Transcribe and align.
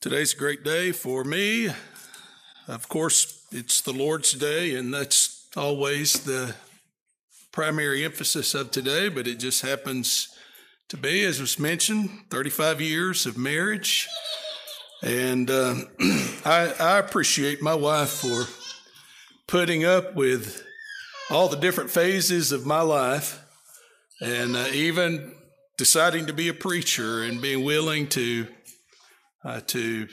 Today's 0.00 0.32
a 0.32 0.36
great 0.38 0.64
day 0.64 0.92
for 0.92 1.24
me. 1.24 1.68
Of 2.66 2.88
course, 2.88 3.46
it's 3.52 3.82
the 3.82 3.92
Lord's 3.92 4.32
Day, 4.32 4.74
and 4.74 4.94
that's 4.94 5.46
always 5.54 6.24
the 6.24 6.54
primary 7.52 8.02
emphasis 8.02 8.54
of 8.54 8.70
today, 8.70 9.10
but 9.10 9.26
it 9.26 9.34
just 9.34 9.60
happens 9.60 10.34
to 10.88 10.96
be, 10.96 11.22
as 11.26 11.38
was 11.38 11.58
mentioned, 11.58 12.08
35 12.30 12.80
years 12.80 13.26
of 13.26 13.36
marriage. 13.36 14.08
And 15.02 15.50
uh, 15.50 15.74
I, 16.46 16.72
I 16.80 16.98
appreciate 16.98 17.60
my 17.60 17.74
wife 17.74 18.08
for 18.08 18.44
putting 19.46 19.84
up 19.84 20.14
with 20.14 20.64
all 21.28 21.48
the 21.48 21.58
different 21.58 21.90
phases 21.90 22.52
of 22.52 22.64
my 22.64 22.80
life 22.80 23.38
and 24.22 24.56
uh, 24.56 24.68
even 24.72 25.34
deciding 25.76 26.24
to 26.24 26.32
be 26.32 26.48
a 26.48 26.54
preacher 26.54 27.22
and 27.22 27.42
being 27.42 27.64
willing 27.64 28.06
to 28.06 28.46
uh, 29.44 29.60
to 29.68 30.08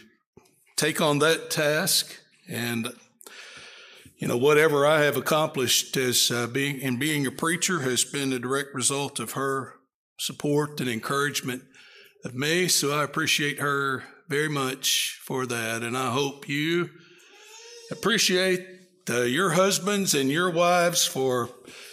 take 0.76 1.02
on 1.02 1.20
that 1.20 1.50
task 1.50 2.16
and 2.50 2.88
you 4.18 4.28
know 4.28 4.38
whatever 4.38 4.86
I 4.86 5.02
have 5.02 5.18
accomplished 5.18 5.96
as 5.98 6.32
uh, 6.32 6.48
being 6.48 6.80
in 6.80 6.98
being 6.98 7.28
a 7.28 7.32
preacher 7.32 7.82
has 7.82 8.04
been 8.04 8.34
a 8.34 8.40
direct 8.40 8.74
result 8.74 9.20
of 9.20 9.34
her 9.34 9.74
support 10.20 10.80
and 10.80 10.90
encouragement 10.90 11.64
of 12.26 12.34
me. 12.34 12.68
So 12.68 12.98
I 12.98 13.04
appreciate 13.04 13.60
her 13.60 14.04
very 14.28 14.50
much 14.50 15.20
for 15.24 15.46
that. 15.46 15.84
And 15.84 15.98
I 15.98 16.12
hope 16.12 16.50
you 16.50 16.90
appreciate 17.92 18.66
uh, 19.10 19.22
your 19.22 19.52
husbands 19.52 20.14
and 20.14 20.30
your 20.30 20.50
wives 20.50 21.06
for 21.06 21.50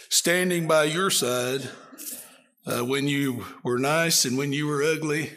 standing 0.09 0.67
by 0.67 0.85
your 0.85 1.09
side 1.09 1.69
uh, 2.65 2.83
when 2.83 3.07
you 3.07 3.45
were 3.63 3.77
nice 3.77 4.25
and 4.25 4.37
when 4.37 4.51
you 4.51 4.67
were 4.67 4.83
ugly. 4.83 5.31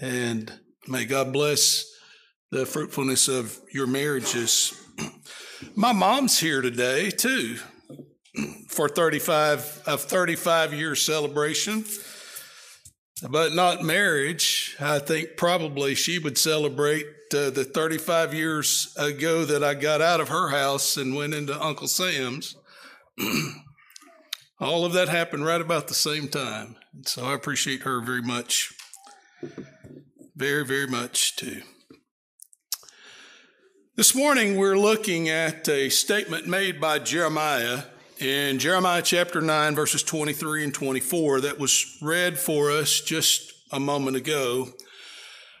And 0.00 0.59
May 0.88 1.04
God 1.04 1.32
bless 1.32 1.84
the 2.50 2.64
fruitfulness 2.64 3.28
of 3.28 3.60
your 3.72 3.86
marriages. 3.86 4.74
My 5.76 5.92
mom's 5.92 6.38
here 6.38 6.62
today 6.62 7.10
too 7.10 7.58
for 8.68 8.88
35 8.88 9.82
of 9.86 10.00
35 10.00 10.72
year 10.72 10.94
celebration, 10.94 11.84
but 13.28 13.52
not 13.52 13.82
marriage. 13.82 14.74
I 14.80 15.00
think 15.00 15.36
probably 15.36 15.94
she 15.94 16.18
would 16.18 16.38
celebrate 16.38 17.06
uh, 17.34 17.50
the 17.50 17.64
35 17.64 18.32
years 18.32 18.94
ago 18.98 19.44
that 19.44 19.62
I 19.62 19.74
got 19.74 20.00
out 20.00 20.20
of 20.20 20.30
her 20.30 20.48
house 20.48 20.96
and 20.96 21.14
went 21.14 21.34
into 21.34 21.62
Uncle 21.62 21.88
Sam's. 21.88 22.56
All 24.60 24.86
of 24.86 24.94
that 24.94 25.10
happened 25.10 25.44
right 25.44 25.60
about 25.60 25.88
the 25.88 25.94
same 25.94 26.26
time. 26.26 26.76
So 27.04 27.26
I 27.26 27.34
appreciate 27.34 27.82
her 27.82 28.00
very 28.00 28.22
much 28.22 28.72
very, 30.40 30.64
very 30.64 30.86
much 30.86 31.36
too. 31.36 31.60
This 33.94 34.14
morning 34.14 34.56
we're 34.56 34.78
looking 34.78 35.28
at 35.28 35.68
a 35.68 35.90
statement 35.90 36.46
made 36.46 36.80
by 36.80 36.98
Jeremiah 36.98 37.82
in 38.18 38.58
Jeremiah 38.58 39.02
chapter 39.02 39.42
9, 39.42 39.74
verses 39.74 40.02
23 40.02 40.64
and 40.64 40.72
24, 40.72 41.42
that 41.42 41.58
was 41.58 41.98
read 42.00 42.38
for 42.38 42.70
us 42.70 43.02
just 43.02 43.52
a 43.70 43.78
moment 43.78 44.16
ago, 44.16 44.68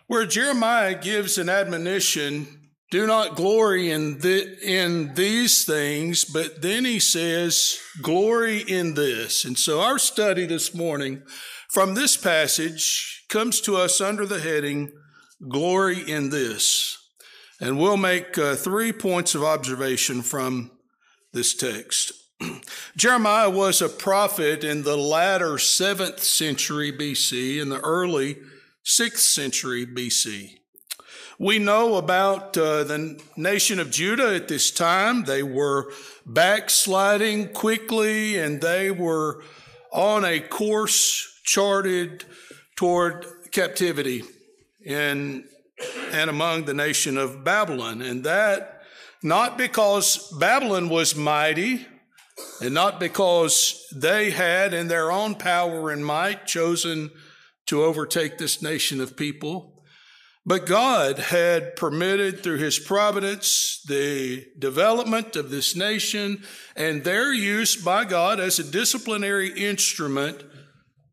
where 0.06 0.24
Jeremiah 0.24 0.98
gives 0.98 1.36
an 1.36 1.50
admonition 1.50 2.70
do 2.90 3.06
not 3.06 3.36
glory 3.36 3.90
in, 3.90 4.18
the, 4.18 4.58
in 4.62 5.14
these 5.14 5.64
things, 5.64 6.24
but 6.24 6.60
then 6.60 6.86
he 6.86 6.98
says, 6.98 7.78
glory 8.00 8.60
in 8.60 8.94
this. 8.94 9.44
And 9.44 9.56
so 9.56 9.80
our 9.80 9.98
study 9.98 10.46
this 10.46 10.74
morning 10.74 11.22
from 11.70 11.94
this 11.94 12.16
passage 12.16 13.24
comes 13.28 13.60
to 13.60 13.76
us 13.76 14.00
under 14.00 14.26
the 14.26 14.40
heading 14.40 14.92
Glory 15.48 16.10
in 16.10 16.30
This. 16.30 16.98
And 17.60 17.78
we'll 17.78 17.96
make 17.96 18.36
uh, 18.36 18.56
three 18.56 18.92
points 18.92 19.34
of 19.34 19.44
observation 19.44 20.22
from 20.22 20.72
this 21.32 21.54
text. 21.54 22.12
Jeremiah 22.96 23.50
was 23.50 23.80
a 23.80 23.88
prophet 23.88 24.64
in 24.64 24.82
the 24.82 24.96
latter 24.96 25.52
7th 25.52 26.20
century 26.20 26.90
BC 26.92 27.62
and 27.62 27.70
the 27.70 27.80
early 27.80 28.38
6th 28.84 29.18
century 29.18 29.86
BC. 29.86 30.56
We 31.38 31.58
know 31.58 31.94
about 31.94 32.56
uh, 32.58 32.84
the 32.84 33.22
nation 33.36 33.78
of 33.78 33.90
Judah 33.90 34.34
at 34.34 34.48
this 34.48 34.70
time. 34.70 35.24
They 35.24 35.42
were 35.42 35.92
backsliding 36.26 37.52
quickly 37.52 38.38
and 38.38 38.60
they 38.60 38.90
were 38.90 39.42
on 39.92 40.24
a 40.24 40.40
course 40.40 41.29
charted 41.44 42.24
toward 42.76 43.26
captivity 43.52 44.22
in 44.84 45.44
and 46.12 46.30
among 46.30 46.64
the 46.64 46.74
nation 46.74 47.16
of 47.16 47.44
Babylon. 47.44 48.02
And 48.02 48.24
that 48.24 48.82
not 49.22 49.58
because 49.58 50.32
Babylon 50.38 50.88
was 50.88 51.14
mighty 51.14 51.86
and 52.60 52.74
not 52.74 53.00
because 53.00 53.86
they 53.94 54.30
had 54.30 54.72
in 54.72 54.88
their 54.88 55.12
own 55.12 55.34
power 55.34 55.90
and 55.90 56.04
might 56.04 56.46
chosen 56.46 57.10
to 57.66 57.82
overtake 57.82 58.38
this 58.38 58.62
nation 58.62 59.00
of 59.00 59.16
people, 59.16 59.82
but 60.46 60.66
God 60.66 61.18
had 61.18 61.76
permitted 61.76 62.42
through 62.42 62.58
his 62.58 62.78
providence 62.78 63.82
the 63.86 64.46
development 64.58 65.36
of 65.36 65.50
this 65.50 65.76
nation 65.76 66.42
and 66.74 67.04
their 67.04 67.32
use 67.32 67.76
by 67.76 68.04
God 68.04 68.40
as 68.40 68.58
a 68.58 68.64
disciplinary 68.64 69.50
instrument 69.50 70.42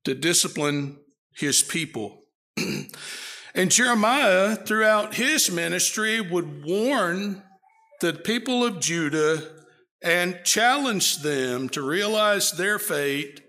to 0.08 0.16
discipline 0.16 0.98
his 1.36 1.62
people. 1.62 2.22
and 3.54 3.70
Jeremiah, 3.70 4.56
throughout 4.56 5.16
his 5.16 5.52
ministry, 5.52 6.22
would 6.22 6.64
warn 6.64 7.44
the 8.00 8.14
people 8.14 8.64
of 8.64 8.80
Judah 8.80 9.44
and 10.02 10.40
challenge 10.46 11.18
them 11.18 11.68
to 11.70 11.82
realize 11.82 12.54
their 12.54 12.80
fate 12.80 13.42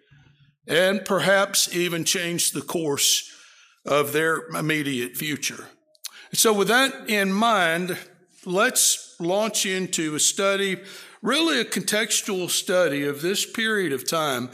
and 0.67 1.05
perhaps 1.05 1.73
even 1.73 2.03
change 2.03 2.51
the 2.51 2.61
course 2.61 3.33
of 3.87 4.13
their 4.13 4.49
immediate 4.49 5.17
future. 5.17 5.69
So, 6.33 6.53
with 6.53 6.67
that 6.67 7.09
in 7.09 7.33
mind, 7.33 7.97
let's 8.45 9.15
launch 9.21 9.65
into 9.65 10.17
a 10.17 10.21
study, 10.21 10.81
really 11.23 11.61
a 11.61 11.65
contextual 11.65 12.51
study 12.51 13.05
of 13.05 13.23
this 13.23 13.49
period 13.49 13.93
of 13.93 14.09
time 14.09 14.51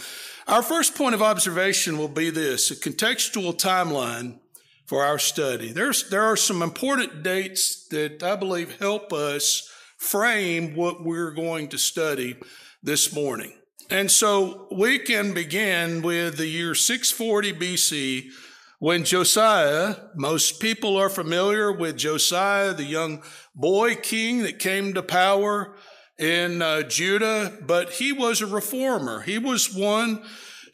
our 0.46 0.62
first 0.62 0.94
point 0.94 1.14
of 1.14 1.22
observation 1.22 1.96
will 1.96 2.08
be 2.08 2.30
this 2.30 2.70
a 2.70 2.76
contextual 2.76 3.56
timeline 3.58 4.38
for 4.86 5.02
our 5.02 5.18
study. 5.18 5.72
There's, 5.72 6.08
there 6.10 6.24
are 6.24 6.36
some 6.36 6.62
important 6.62 7.22
dates 7.22 7.88
that 7.88 8.22
I 8.22 8.36
believe 8.36 8.78
help 8.78 9.12
us 9.12 9.70
frame 9.96 10.74
what 10.74 11.02
we're 11.02 11.30
going 11.30 11.68
to 11.68 11.78
study 11.78 12.36
this 12.82 13.14
morning. 13.14 13.52
And 13.90 14.10
so 14.10 14.68
we 14.70 14.98
can 14.98 15.32
begin 15.32 16.02
with 16.02 16.36
the 16.36 16.46
year 16.46 16.74
640 16.74 17.52
BC 17.54 18.30
when 18.78 19.04
Josiah, 19.04 19.96
most 20.14 20.60
people 20.60 20.98
are 20.98 21.08
familiar 21.08 21.72
with 21.72 21.96
Josiah, 21.96 22.74
the 22.74 22.84
young 22.84 23.22
boy 23.54 23.94
king 23.94 24.42
that 24.42 24.58
came 24.58 24.92
to 24.92 25.02
power 25.02 25.74
in 26.18 26.62
uh, 26.62 26.82
Judah, 26.82 27.58
but 27.66 27.92
he 27.92 28.12
was 28.12 28.40
a 28.40 28.46
reformer. 28.46 29.22
He 29.22 29.38
was 29.38 29.74
one 29.74 30.22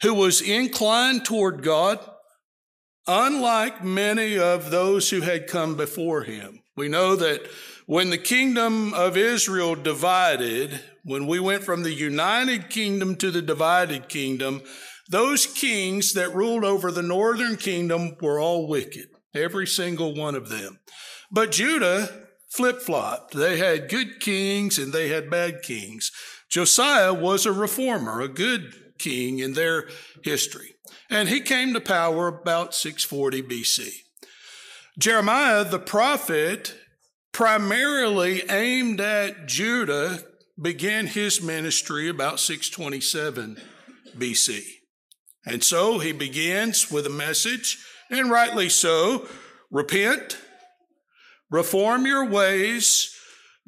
who 0.01 0.13
was 0.13 0.41
inclined 0.41 1.25
toward 1.25 1.63
God, 1.63 1.99
unlike 3.07 3.83
many 3.83 4.37
of 4.37 4.71
those 4.71 5.09
who 5.09 5.21
had 5.21 5.47
come 5.47 5.75
before 5.75 6.23
him. 6.23 6.61
We 6.75 6.87
know 6.87 7.15
that 7.15 7.47
when 7.85 8.09
the 8.09 8.17
kingdom 8.17 8.93
of 8.93 9.17
Israel 9.17 9.75
divided, 9.75 10.79
when 11.03 11.27
we 11.27 11.39
went 11.39 11.63
from 11.63 11.83
the 11.83 11.93
united 11.93 12.69
kingdom 12.69 13.15
to 13.17 13.31
the 13.31 13.41
divided 13.41 14.07
kingdom, 14.07 14.61
those 15.09 15.45
kings 15.45 16.13
that 16.13 16.33
ruled 16.33 16.63
over 16.63 16.91
the 16.91 17.01
northern 17.01 17.57
kingdom 17.57 18.15
were 18.21 18.39
all 18.39 18.67
wicked, 18.67 19.09
every 19.35 19.67
single 19.67 20.15
one 20.15 20.35
of 20.35 20.49
them. 20.49 20.79
But 21.31 21.51
Judah 21.51 22.27
flip 22.51 22.81
flopped. 22.81 23.33
They 23.33 23.57
had 23.57 23.89
good 23.89 24.19
kings 24.19 24.77
and 24.77 24.93
they 24.93 25.09
had 25.09 25.29
bad 25.29 25.61
kings. 25.61 26.11
Josiah 26.49 27.13
was 27.13 27.45
a 27.45 27.51
reformer, 27.51 28.21
a 28.21 28.27
good 28.27 28.73
king 28.97 29.39
in 29.39 29.53
their 29.53 29.87
history. 30.23 30.75
And 31.09 31.29
he 31.29 31.41
came 31.41 31.73
to 31.73 31.81
power 31.81 32.27
about 32.27 32.75
640 32.75 33.43
BC. 33.43 33.89
Jeremiah, 34.99 35.63
the 35.63 35.79
prophet, 35.79 36.75
primarily 37.31 38.43
aimed 38.49 38.99
at 38.99 39.47
Judah, 39.47 40.19
began 40.61 41.07
his 41.07 41.41
ministry 41.41 42.09
about 42.09 42.39
627 42.39 43.57
BC. 44.17 44.61
And 45.45 45.63
so 45.63 45.99
he 45.99 46.11
begins 46.11 46.91
with 46.91 47.07
a 47.07 47.09
message, 47.09 47.83
and 48.09 48.29
rightly 48.29 48.69
so 48.69 49.27
repent, 49.71 50.37
reform 51.51 52.05
your 52.05 52.25
ways, 52.25 53.15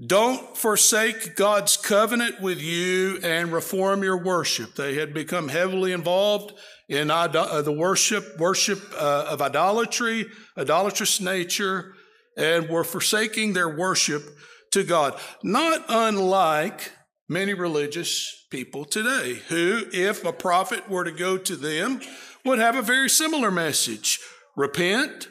don't 0.04 0.58
forsake 0.58 1.36
God's 1.36 1.78
covenant 1.78 2.42
with 2.42 2.60
you 2.60 3.20
and 3.22 3.54
reform 3.54 4.02
your 4.02 4.18
worship. 4.18 4.76
They 4.76 4.96
had 4.96 5.14
become 5.14 5.50
heavily 5.50 5.92
involved 5.92 6.54
in 6.90 7.12
uh, 7.12 7.28
the 7.28 7.72
worship, 7.72 8.40
worship 8.40 8.82
uh, 8.96 9.28
of 9.30 9.42
idolatry, 9.42 10.26
idolatrous 10.58 11.22
nature, 11.22 11.94
and 12.36 12.70
were 12.70 12.84
forsaking 12.84 13.54
their 13.54 13.70
worship 13.70 14.24
to 14.72 14.84
God. 14.84 15.20
Not 15.44 15.86
unlike 15.88 16.92
many 17.30 17.54
religious 17.54 18.46
people 18.50 18.86
today, 18.86 19.42
who, 19.48 19.84
if 19.94 20.26
a 20.26 20.34
prophet 20.34 20.90
were 20.90 21.04
to 21.04 21.12
go 21.12 21.38
to 21.38 21.56
them, 21.56 22.02
would 22.44 22.60
have 22.60 22.76
a 22.76 22.82
very 22.82 23.10
similar 23.10 23.52
message 23.52 24.20
repent, 24.56 25.30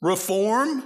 reform, 0.00 0.84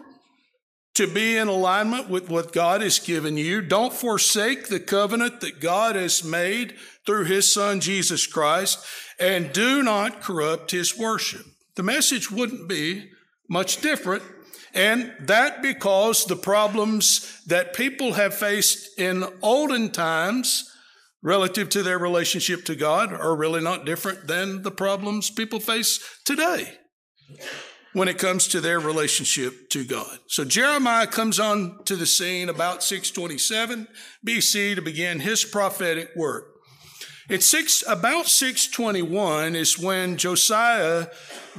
to 0.95 1.07
be 1.07 1.37
in 1.37 1.49
alignment 1.49 2.09
with 2.09 2.29
what 2.29 2.53
God 2.53 2.83
has 2.83 2.99
given 2.99 3.37
you. 3.37 3.63
Don't 3.63 3.93
forsake 3.93 4.69
the 4.69 4.81
covenant 4.81 5.41
that 5.41 5.61
God 5.61 5.97
has 5.97 6.23
made 6.23 6.75
through 7.07 7.25
his 7.25 7.53
son 7.53 7.81
Jesus 7.81 8.27
Christ, 8.27 8.85
and 9.19 9.53
do 9.53 9.83
not 9.83 10.21
corrupt 10.21 10.71
his 10.71 10.97
worship. 10.99 11.47
The 11.77 11.83
message 11.83 12.31
wouldn't 12.31 12.69
be 12.69 13.11
much 13.49 13.81
different. 13.81 14.23
And 14.75 15.13
that 15.21 15.61
because 15.61 16.25
the 16.25 16.37
problems 16.37 17.43
that 17.47 17.75
people 17.75 18.15
have 18.15 18.35
faced 18.35 18.99
in 18.99 19.25
olden 19.43 19.91
times 19.91 20.71
relative 21.23 21.69
to 21.71 21.83
their 21.83 21.99
relationship 21.99 22.65
to 22.65 22.75
God 22.75 23.13
are 23.13 23.37
really 23.37 23.61
not 23.61 23.85
different 23.85 24.27
than 24.27 24.63
the 24.63 24.71
problems 24.71 25.31
people 25.31 25.61
face 25.61 26.01
today 26.25 26.79
when 27.93 28.09
it 28.09 28.19
comes 28.19 28.49
to 28.49 28.61
their 28.61 28.81
relationship 28.81 29.69
to 29.71 29.85
God. 29.85 30.19
So 30.27 30.45
Jeremiah 30.45 31.07
comes 31.07 31.39
on 31.39 31.85
to 31.85 31.97
the 31.97 32.07
scene 32.07 32.49
about 32.49 32.83
627 32.83 33.87
BC 34.27 34.75
to 34.75 34.83
begin 34.83 35.21
his 35.21 35.45
prophetic 35.45 36.11
work. 36.17 36.49
It's 37.29 37.47
six, 37.47 37.85
about 37.87 38.27
621 38.27 39.55
is 39.55 39.79
when 39.79 40.17
Josiah 40.17 41.07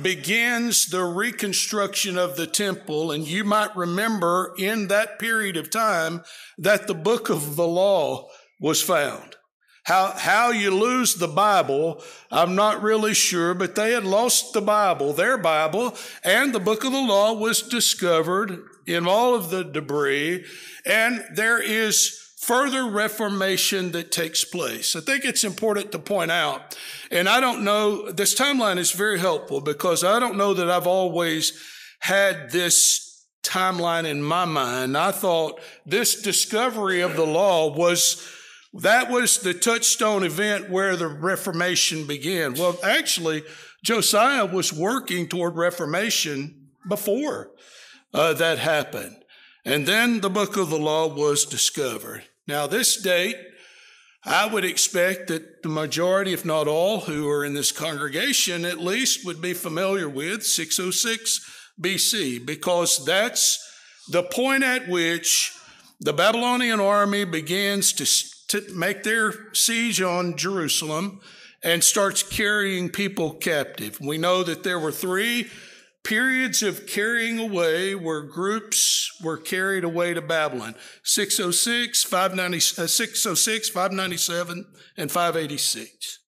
begins 0.01 0.87
the 0.87 1.03
reconstruction 1.03 2.17
of 2.17 2.35
the 2.35 2.47
temple. 2.47 3.11
And 3.11 3.25
you 3.25 3.43
might 3.43 3.75
remember 3.75 4.53
in 4.57 4.89
that 4.89 5.19
period 5.19 5.55
of 5.55 5.69
time 5.69 6.23
that 6.57 6.87
the 6.87 6.93
book 6.93 7.29
of 7.29 7.55
the 7.55 7.67
law 7.67 8.27
was 8.59 8.81
found. 8.81 9.35
How, 9.83 10.13
how 10.17 10.51
you 10.51 10.71
lose 10.71 11.15
the 11.15 11.27
Bible, 11.27 12.01
I'm 12.31 12.55
not 12.55 12.81
really 12.81 13.13
sure, 13.13 13.53
but 13.53 13.75
they 13.75 13.91
had 13.91 14.05
lost 14.05 14.53
the 14.53 14.61
Bible, 14.61 15.11
their 15.11 15.37
Bible, 15.37 15.95
and 16.23 16.53
the 16.53 16.59
book 16.59 16.85
of 16.85 16.93
the 16.93 17.01
law 17.01 17.33
was 17.33 17.61
discovered 17.61 18.63
in 18.85 19.05
all 19.05 19.35
of 19.35 19.49
the 19.49 19.63
debris. 19.63 20.45
And 20.85 21.25
there 21.33 21.61
is 21.61 22.17
further 22.37 22.89
reformation 22.89 23.91
that 23.91 24.11
takes 24.11 24.45
place. 24.45 24.95
I 24.95 25.01
think 25.01 25.25
it's 25.25 25.43
important 25.43 25.91
to 25.91 25.99
point 25.99 26.31
out, 26.31 26.77
and 27.11 27.27
I 27.27 27.41
don't 27.41 27.63
know, 27.65 28.09
this 28.09 28.35
timeline 28.35 28.77
is 28.77 28.91
very 28.91 29.19
helpful 29.19 29.59
because 29.59 30.03
I 30.03 30.19
don't 30.19 30.37
know 30.37 30.53
that 30.53 30.69
I've 30.69 30.87
always 30.87 31.61
had 31.99 32.51
this 32.51 33.25
timeline 33.43 34.05
in 34.05 34.23
my 34.23 34.45
mind. 34.45 34.97
I 34.97 35.11
thought 35.11 35.59
this 35.85 36.21
discovery 36.21 37.01
of 37.01 37.15
the 37.15 37.25
law 37.25 37.73
was 37.73 38.25
that 38.73 39.11
was 39.11 39.39
the 39.39 39.53
touchstone 39.53 40.23
event 40.23 40.69
where 40.69 40.95
the 40.95 41.07
Reformation 41.07 42.07
began. 42.07 42.53
Well, 42.55 42.77
actually, 42.83 43.43
Josiah 43.83 44.45
was 44.45 44.73
working 44.73 45.27
toward 45.27 45.55
Reformation 45.55 46.69
before 46.87 47.51
uh, 48.13 48.33
that 48.33 48.57
happened. 48.57 49.17
And 49.65 49.85
then 49.85 50.21
the 50.21 50.29
book 50.29 50.57
of 50.57 50.69
the 50.69 50.79
law 50.79 51.07
was 51.07 51.45
discovered. 51.45 52.23
Now, 52.47 52.67
this 52.67 53.01
date, 53.01 53.37
I 54.25 54.45
would 54.45 54.65
expect 54.65 55.27
that 55.27 55.63
the 55.63 55.69
majority, 55.69 56.33
if 56.33 56.43
not 56.43 56.67
all, 56.67 57.01
who 57.01 57.29
are 57.29 57.45
in 57.45 57.53
this 57.53 57.71
congregation 57.71 58.65
at 58.65 58.79
least 58.79 59.25
would 59.25 59.41
be 59.41 59.53
familiar 59.53 60.09
with 60.09 60.45
606 60.45 61.39
BC, 61.79 62.45
because 62.45 63.05
that's 63.05 63.59
the 64.09 64.23
point 64.23 64.63
at 64.63 64.87
which 64.87 65.53
the 65.99 66.13
Babylonian 66.13 66.79
army 66.79 67.23
begins 67.23 67.93
to 67.93 68.05
to 68.53 68.73
make 68.73 69.03
their 69.03 69.33
siege 69.53 70.01
on 70.01 70.37
Jerusalem 70.37 71.19
and 71.63 71.83
starts 71.83 72.21
carrying 72.21 72.89
people 72.89 73.33
captive. 73.33 73.99
We 73.99 74.19
know 74.19 74.43
that 74.43 74.63
there 74.63 74.79
were 74.79 74.91
three 74.91 75.49
periods 76.03 76.61
of 76.61 76.85
carrying 76.85 77.39
away 77.39 77.95
where 77.95 78.21
groups 78.21 79.09
were 79.23 79.37
carried 79.37 79.83
away 79.83 80.13
to 80.13 80.21
Babylon 80.21 80.75
606, 81.03 82.03
590, 82.03 82.57
uh, 82.83 82.87
606 82.87 83.69
597, 83.69 84.65
and 84.97 85.11
586 85.11 86.19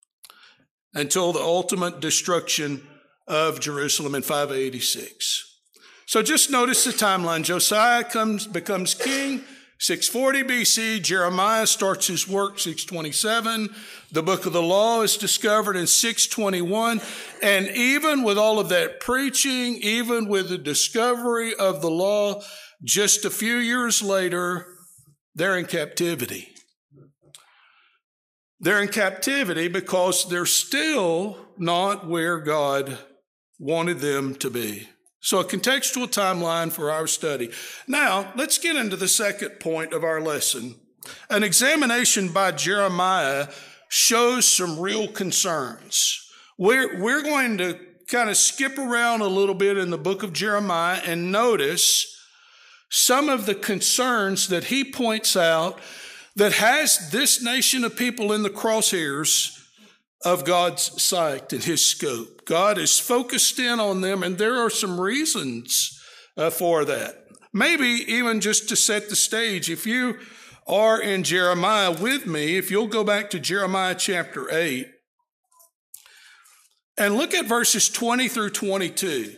until 0.94 1.32
the 1.32 1.42
ultimate 1.42 2.00
destruction 2.00 2.88
of 3.28 3.60
Jerusalem 3.60 4.16
in 4.16 4.24
586. 4.24 5.60
So 6.08 6.24
just 6.24 6.50
notice 6.50 6.86
the 6.86 6.92
timeline. 6.92 7.44
Josiah 7.44 8.04
comes, 8.04 8.48
becomes 8.48 8.94
king. 8.94 9.44
640 9.78 10.44
BC, 10.44 11.04
Jeremiah 11.04 11.68
starts 11.68 12.08
his 12.08 12.28
work 12.28 12.60
627. 12.60 13.70
The 14.12 14.24
book 14.24 14.46
of 14.46 14.54
the 14.54 14.62
law 14.62 15.02
is 15.02 15.18
discovered 15.18 15.76
in 15.76 15.86
621. 15.86 17.02
And 17.44 17.68
even 17.68 18.24
with 18.24 18.38
all 18.38 18.60
of 18.60 18.70
that 18.70 19.02
preaching, 19.02 19.76
even 19.82 20.30
with 20.30 20.48
the 20.48 20.58
discovery 20.58 21.54
of 21.54 21.82
the 21.82 21.90
law, 21.90 22.42
just 22.84 23.26
a 23.26 23.30
few 23.30 23.58
years 23.58 24.02
later, 24.02 24.66
they're 25.36 25.58
in 25.58 25.66
captivity. 25.66 26.50
They're 28.62 28.82
in 28.82 28.88
captivity 28.88 29.68
because 29.68 30.30
they're 30.30 30.46
still 30.46 31.38
not 31.58 32.08
where 32.08 32.40
God 32.40 32.98
wanted 33.60 34.00
them 34.00 34.36
to 34.36 34.50
be. 34.50 34.88
So, 35.26 35.40
a 35.40 35.44
contextual 35.44 36.06
timeline 36.06 36.72
for 36.72 36.92
our 36.92 37.08
study. 37.08 37.50
Now, 37.88 38.32
let's 38.36 38.60
get 38.60 38.76
into 38.76 38.96
the 38.96 39.08
second 39.08 39.60
point 39.60 39.92
of 39.92 40.04
our 40.04 40.22
lesson. 40.22 40.76
An 41.32 41.42
examination 41.42 42.28
by 42.28 42.52
Jeremiah 42.52 43.48
shows 43.90 44.48
some 44.48 44.80
real 44.80 45.08
concerns. 45.08 46.30
We're, 46.60 47.02
we're 47.02 47.24
going 47.24 47.58
to 47.58 47.80
kind 48.08 48.30
of 48.30 48.38
skip 48.38 48.78
around 48.78 49.22
a 49.22 49.28
little 49.28 49.56
bit 49.56 49.80
in 49.80 49.90
the 49.90 49.98
book 49.98 50.22
of 50.22 50.32
Jeremiah 50.32 51.02
and 51.04 51.32
notice 51.32 52.24
some 52.92 53.28
of 53.28 53.48
the 53.48 53.56
concerns 53.56 54.50
that 54.50 54.66
he 54.66 54.84
points 54.84 55.36
out 55.36 55.80
that 56.36 56.54
has 56.54 57.10
this 57.10 57.42
nation 57.42 57.84
of 57.84 57.98
people 57.98 58.32
in 58.32 58.44
the 58.44 58.52
crosshairs 58.52 59.60
of 60.24 60.46
God's 60.46 61.02
sight 61.02 61.52
and 61.52 61.64
his 61.64 61.84
scope. 61.84 62.35
God 62.46 62.78
is 62.78 63.00
focused 63.00 63.60
in 63.60 63.80
on 63.80 64.02
them, 64.02 64.24
and 64.24 64.38
there 64.38 64.56
are 64.56 64.70
some 64.70 65.00
reasons 65.00 66.00
uh, 66.38 66.50
for 66.50 66.86
that. 66.86 67.26
Maybe 67.54 68.04
even 68.08 68.42
just 68.42 68.70
to 68.70 68.76
set 68.76 69.10
the 69.10 69.16
stage, 69.16 69.70
if 69.70 69.88
you 69.88 70.20
are 70.68 71.02
in 71.02 71.24
Jeremiah 71.24 71.92
with 71.92 72.26
me, 72.26 72.58
if 72.58 72.70
you'll 72.70 72.88
go 72.88 73.04
back 73.04 73.30
to 73.32 73.40
Jeremiah 73.40 73.96
chapter 73.96 74.52
8 74.52 74.88
and 76.98 77.16
look 77.16 77.34
at 77.34 77.46
verses 77.46 77.90
20 77.90 78.28
through 78.28 78.52
22. 78.52 79.36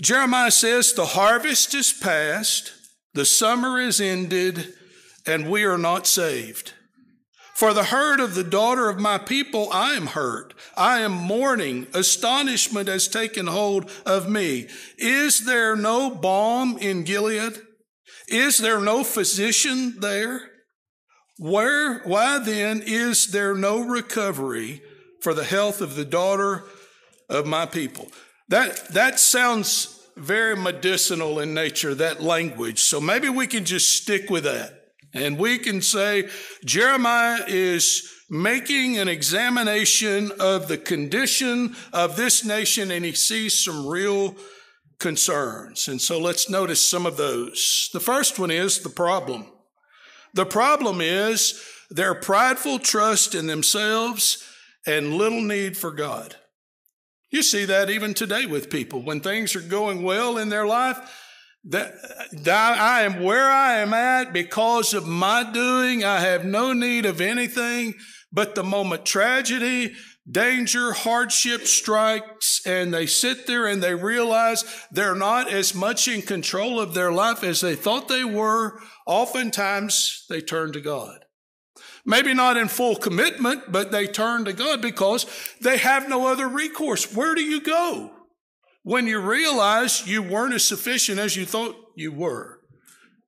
Jeremiah 0.00 0.50
says, 0.50 0.92
The 0.92 1.06
harvest 1.06 1.74
is 1.74 1.92
past, 1.92 2.72
the 3.14 3.24
summer 3.24 3.80
is 3.80 4.00
ended, 4.00 4.74
and 5.26 5.50
we 5.50 5.64
are 5.64 5.78
not 5.78 6.06
saved. 6.06 6.74
For 7.58 7.74
the 7.74 7.82
hurt 7.82 8.20
of 8.20 8.36
the 8.36 8.44
daughter 8.44 8.88
of 8.88 9.00
my 9.00 9.18
people, 9.18 9.68
I 9.72 9.94
am 9.94 10.06
hurt. 10.06 10.54
I 10.76 11.00
am 11.00 11.10
mourning. 11.10 11.88
Astonishment 11.92 12.86
has 12.86 13.08
taken 13.08 13.48
hold 13.48 13.90
of 14.06 14.30
me. 14.30 14.68
Is 14.96 15.44
there 15.44 15.74
no 15.74 16.08
balm 16.08 16.78
in 16.78 17.02
Gilead? 17.02 17.54
Is 18.28 18.58
there 18.58 18.78
no 18.78 19.02
physician 19.02 19.98
there? 19.98 20.52
Where, 21.36 21.98
why 22.04 22.38
then 22.38 22.80
is 22.86 23.32
there 23.32 23.56
no 23.56 23.80
recovery 23.80 24.80
for 25.20 25.34
the 25.34 25.42
health 25.42 25.80
of 25.80 25.96
the 25.96 26.04
daughter 26.04 26.62
of 27.28 27.44
my 27.44 27.66
people? 27.66 28.06
That, 28.50 28.86
that 28.90 29.18
sounds 29.18 30.00
very 30.16 30.54
medicinal 30.54 31.40
in 31.40 31.54
nature, 31.54 31.96
that 31.96 32.22
language. 32.22 32.78
So 32.78 33.00
maybe 33.00 33.28
we 33.28 33.48
can 33.48 33.64
just 33.64 34.00
stick 34.00 34.30
with 34.30 34.44
that. 34.44 34.77
And 35.14 35.38
we 35.38 35.58
can 35.58 35.80
say 35.80 36.28
Jeremiah 36.64 37.44
is 37.46 38.08
making 38.30 38.98
an 38.98 39.08
examination 39.08 40.30
of 40.38 40.68
the 40.68 40.78
condition 40.78 41.74
of 41.92 42.16
this 42.16 42.44
nation 42.44 42.90
and 42.90 43.04
he 43.04 43.12
sees 43.12 43.64
some 43.64 43.86
real 43.86 44.36
concerns. 44.98 45.88
And 45.88 46.00
so 46.00 46.18
let's 46.18 46.50
notice 46.50 46.84
some 46.84 47.06
of 47.06 47.16
those. 47.16 47.88
The 47.92 48.00
first 48.00 48.38
one 48.38 48.50
is 48.50 48.80
the 48.80 48.90
problem. 48.90 49.46
The 50.34 50.44
problem 50.44 51.00
is 51.00 51.62
their 51.90 52.14
prideful 52.14 52.78
trust 52.80 53.34
in 53.34 53.46
themselves 53.46 54.44
and 54.86 55.14
little 55.14 55.40
need 55.40 55.76
for 55.76 55.90
God. 55.90 56.36
You 57.30 57.42
see 57.42 57.64
that 57.66 57.90
even 57.90 58.14
today 58.14 58.46
with 58.46 58.70
people. 58.70 59.02
When 59.02 59.20
things 59.20 59.54
are 59.54 59.60
going 59.60 60.02
well 60.02 60.38
in 60.38 60.48
their 60.48 60.66
life, 60.66 61.17
that, 61.64 61.92
that 62.44 62.78
I 62.78 63.02
am 63.02 63.22
where 63.22 63.50
I 63.50 63.78
am 63.78 63.92
at 63.92 64.32
because 64.32 64.94
of 64.94 65.06
my 65.06 65.50
doing. 65.50 66.04
I 66.04 66.20
have 66.20 66.44
no 66.44 66.72
need 66.72 67.06
of 67.06 67.20
anything 67.20 67.94
but 68.32 68.54
the 68.54 68.62
moment 68.62 69.06
tragedy, 69.06 69.94
danger, 70.30 70.92
hardship 70.92 71.62
strikes, 71.66 72.60
and 72.66 72.92
they 72.92 73.06
sit 73.06 73.46
there 73.46 73.66
and 73.66 73.82
they 73.82 73.94
realize 73.94 74.64
they're 74.90 75.14
not 75.14 75.50
as 75.50 75.74
much 75.74 76.08
in 76.08 76.22
control 76.22 76.78
of 76.78 76.94
their 76.94 77.10
life 77.10 77.42
as 77.42 77.60
they 77.60 77.74
thought 77.74 78.08
they 78.08 78.24
were, 78.24 78.78
oftentimes 79.06 80.26
they 80.28 80.40
turn 80.40 80.72
to 80.72 80.80
God. 80.80 81.24
Maybe 82.04 82.32
not 82.34 82.56
in 82.56 82.68
full 82.68 82.96
commitment, 82.96 83.70
but 83.70 83.90
they 83.90 84.06
turn 84.06 84.44
to 84.44 84.52
God 84.52 84.80
because 84.80 85.26
they 85.60 85.78
have 85.78 86.08
no 86.08 86.26
other 86.26 86.48
recourse. 86.48 87.14
Where 87.14 87.34
do 87.34 87.42
you 87.42 87.60
go 87.60 88.12
when 88.82 89.06
you 89.06 89.20
realize 89.20 90.06
you 90.06 90.22
weren't 90.22 90.54
as 90.54 90.64
sufficient 90.64 91.18
as 91.18 91.36
you 91.36 91.44
thought 91.44 91.76
you 91.94 92.12
were? 92.12 92.60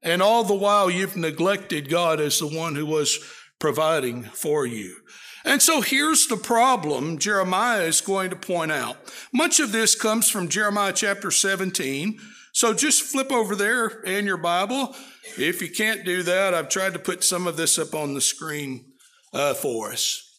And 0.03 0.23
all 0.23 0.45
the 0.45 0.55
while 0.55 0.91
you've 0.91 1.17
neglected 1.17 1.91
God 1.91 2.21
as 2.21 2.39
the 2.39 2.47
one 2.47 2.75
who 2.75 2.87
was 2.87 3.19
providing 3.59 4.23
for 4.23 4.65
you. 4.65 4.97
And 5.45 5.63
so 5.63 5.81
here's 5.81 6.27
the 6.27 6.37
problem 6.37 7.19
Jeremiah 7.19 7.83
is 7.83 8.01
going 8.01 8.31
to 8.31 8.37
point 8.37 8.73
out. 8.73 8.97
Much 9.33 9.61
of 9.61 9.73
this 9.73 9.95
comes 9.95 10.31
from 10.31 10.49
Jeremiah 10.49 10.93
chapter 10.93 11.31
17. 11.31 12.19
So 12.53 12.75
just 12.75 13.03
flip 13.03 13.31
over 13.31 13.55
there 13.55 13.87
in 14.03 14.27
your 14.27 14.37
Bible. 14.37 14.95
If 15.39 15.63
you 15.63 15.71
can't 15.71 16.05
do 16.05 16.23
that, 16.25 16.53
I've 16.53 16.69
tried 16.69 16.95
to 16.95 16.99
put 16.99 17.23
some 17.23 17.47
of 17.47 17.57
this 17.57 17.79
up 17.79 17.95
on 17.95 18.15
the 18.15 18.21
screen 18.21 18.93
uh, 19.33 19.55
for 19.55 19.93
us. 19.93 20.30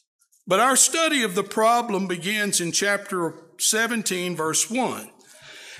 But 0.51 0.59
our 0.59 0.75
study 0.75 1.23
of 1.23 1.33
the 1.33 1.45
problem 1.45 2.09
begins 2.09 2.59
in 2.59 2.73
chapter 2.73 3.35
17, 3.57 4.35
verse 4.35 4.69
1. 4.69 5.09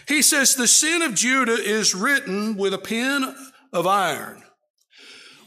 He 0.08 0.22
says, 0.22 0.56
The 0.56 0.66
sin 0.66 1.01
of 1.01 1.13
Judah 1.13 1.58
is 1.62 1.94
written 1.94 2.56
with 2.56 2.74
a 2.74 2.78
pen 2.78 3.36
of 3.74 3.86
iron. 3.86 4.44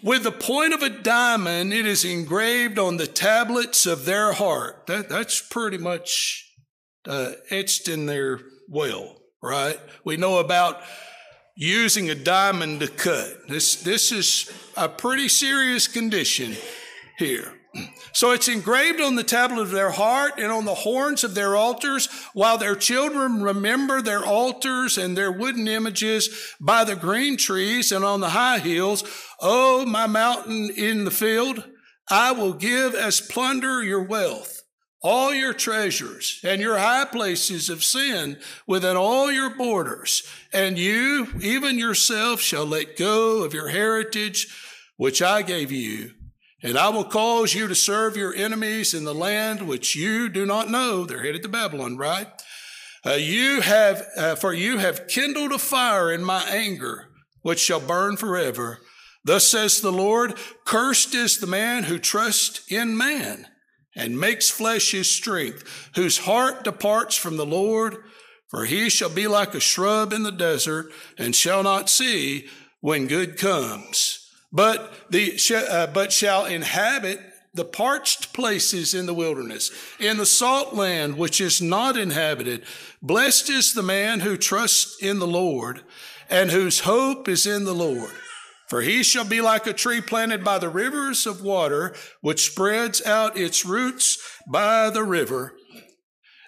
With 0.02 0.24
the 0.24 0.30
point 0.30 0.74
of 0.74 0.82
a 0.82 0.90
diamond, 0.90 1.72
it 1.72 1.86
is 1.86 2.04
engraved 2.04 2.78
on 2.78 2.98
the 2.98 3.06
tablets 3.06 3.86
of 3.86 4.04
their 4.04 4.34
heart. 4.34 4.86
That, 4.88 5.08
that's 5.08 5.40
pretty 5.40 5.78
much 5.78 6.46
uh, 7.08 7.32
etched 7.48 7.88
in 7.88 8.04
their 8.04 8.40
will, 8.68 9.22
right? 9.42 9.80
We 10.04 10.18
know 10.18 10.38
about 10.38 10.82
using 11.56 12.10
a 12.10 12.14
diamond 12.14 12.80
to 12.80 12.88
cut. 12.88 13.48
This, 13.48 13.76
this 13.76 14.12
is 14.12 14.52
a 14.76 14.90
pretty 14.90 15.30
serious 15.30 15.88
condition 15.88 16.56
here. 17.16 17.54
So 18.12 18.30
it's 18.30 18.48
engraved 18.48 19.00
on 19.00 19.16
the 19.16 19.24
tablet 19.24 19.62
of 19.62 19.70
their 19.70 19.90
heart 19.90 20.34
and 20.38 20.52
on 20.52 20.64
the 20.64 20.74
horns 20.74 21.24
of 21.24 21.34
their 21.34 21.56
altars, 21.56 22.08
while 22.32 22.58
their 22.58 22.76
children 22.76 23.42
remember 23.42 24.00
their 24.00 24.24
altars 24.24 24.96
and 24.96 25.16
their 25.16 25.32
wooden 25.32 25.66
images 25.66 26.54
by 26.60 26.84
the 26.84 26.94
green 26.94 27.36
trees 27.36 27.90
and 27.90 28.04
on 28.04 28.20
the 28.20 28.30
high 28.30 28.58
hills. 28.58 29.02
Oh, 29.40 29.84
my 29.84 30.06
mountain 30.06 30.70
in 30.76 31.04
the 31.04 31.10
field, 31.10 31.64
I 32.08 32.32
will 32.32 32.52
give 32.52 32.94
as 32.94 33.20
plunder 33.20 33.82
your 33.82 34.04
wealth, 34.04 34.62
all 35.02 35.34
your 35.34 35.52
treasures 35.52 36.40
and 36.44 36.60
your 36.60 36.78
high 36.78 37.06
places 37.06 37.68
of 37.68 37.82
sin 37.82 38.38
within 38.66 38.96
all 38.96 39.32
your 39.32 39.56
borders. 39.56 40.22
And 40.52 40.78
you, 40.78 41.28
even 41.40 41.78
yourself, 41.78 42.40
shall 42.40 42.66
let 42.66 42.96
go 42.96 43.42
of 43.42 43.54
your 43.54 43.68
heritage, 43.68 44.46
which 44.96 45.20
I 45.20 45.42
gave 45.42 45.72
you 45.72 46.12
and 46.64 46.78
I 46.78 46.88
will 46.88 47.04
cause 47.04 47.52
you 47.52 47.68
to 47.68 47.74
serve 47.74 48.16
your 48.16 48.34
enemies 48.34 48.94
in 48.94 49.04
the 49.04 49.14
land 49.14 49.68
which 49.68 49.94
you 49.94 50.30
do 50.30 50.46
not 50.46 50.70
know. 50.70 51.04
They're 51.04 51.22
headed 51.22 51.42
to 51.42 51.48
Babylon, 51.48 51.98
right? 51.98 52.26
Uh, 53.04 53.12
you 53.12 53.60
have, 53.60 54.02
uh, 54.16 54.34
for 54.34 54.54
you 54.54 54.78
have 54.78 55.06
kindled 55.06 55.52
a 55.52 55.58
fire 55.58 56.10
in 56.10 56.24
my 56.24 56.42
anger, 56.44 57.10
which 57.42 57.60
shall 57.60 57.80
burn 57.80 58.16
forever. 58.16 58.78
Thus 59.26 59.46
says 59.46 59.82
the 59.82 59.92
Lord, 59.92 60.38
cursed 60.64 61.14
is 61.14 61.36
the 61.36 61.46
man 61.46 61.84
who 61.84 61.98
trusts 61.98 62.62
in 62.72 62.96
man 62.96 63.46
and 63.94 64.18
makes 64.18 64.48
flesh 64.48 64.92
his 64.92 65.10
strength, 65.10 65.90
whose 65.96 66.18
heart 66.18 66.64
departs 66.64 67.14
from 67.14 67.36
the 67.36 67.46
Lord, 67.46 67.98
for 68.48 68.64
he 68.64 68.88
shall 68.88 69.10
be 69.10 69.26
like 69.26 69.54
a 69.54 69.60
shrub 69.60 70.14
in 70.14 70.22
the 70.22 70.32
desert 70.32 70.90
and 71.18 71.36
shall 71.36 71.62
not 71.62 71.90
see 71.90 72.48
when 72.80 73.06
good 73.06 73.36
comes 73.36 74.23
but 74.54 75.10
the 75.10 75.36
uh, 75.68 75.88
but 75.88 76.12
shall 76.12 76.46
inhabit 76.46 77.20
the 77.52 77.64
parched 77.64 78.32
places 78.32 78.94
in 78.94 79.06
the 79.06 79.14
wilderness, 79.14 79.70
in 79.98 80.16
the 80.16 80.26
salt 80.26 80.74
land 80.74 81.18
which 81.18 81.40
is 81.40 81.60
not 81.60 81.96
inhabited. 81.96 82.64
Blessed 83.02 83.50
is 83.50 83.72
the 83.72 83.82
man 83.82 84.20
who 84.20 84.36
trusts 84.36 84.96
in 85.02 85.18
the 85.18 85.26
Lord 85.26 85.82
and 86.30 86.50
whose 86.50 86.80
hope 86.80 87.28
is 87.28 87.46
in 87.46 87.64
the 87.64 87.74
Lord. 87.74 88.12
For 88.68 88.80
he 88.80 89.02
shall 89.02 89.24
be 89.24 89.40
like 89.40 89.66
a 89.66 89.72
tree 89.72 90.00
planted 90.00 90.42
by 90.42 90.58
the 90.58 90.70
rivers 90.70 91.26
of 91.26 91.42
water, 91.42 91.94
which 92.22 92.46
spreads 92.46 93.04
out 93.04 93.36
its 93.36 93.64
roots 93.64 94.18
by 94.48 94.88
the 94.88 95.04
river, 95.04 95.54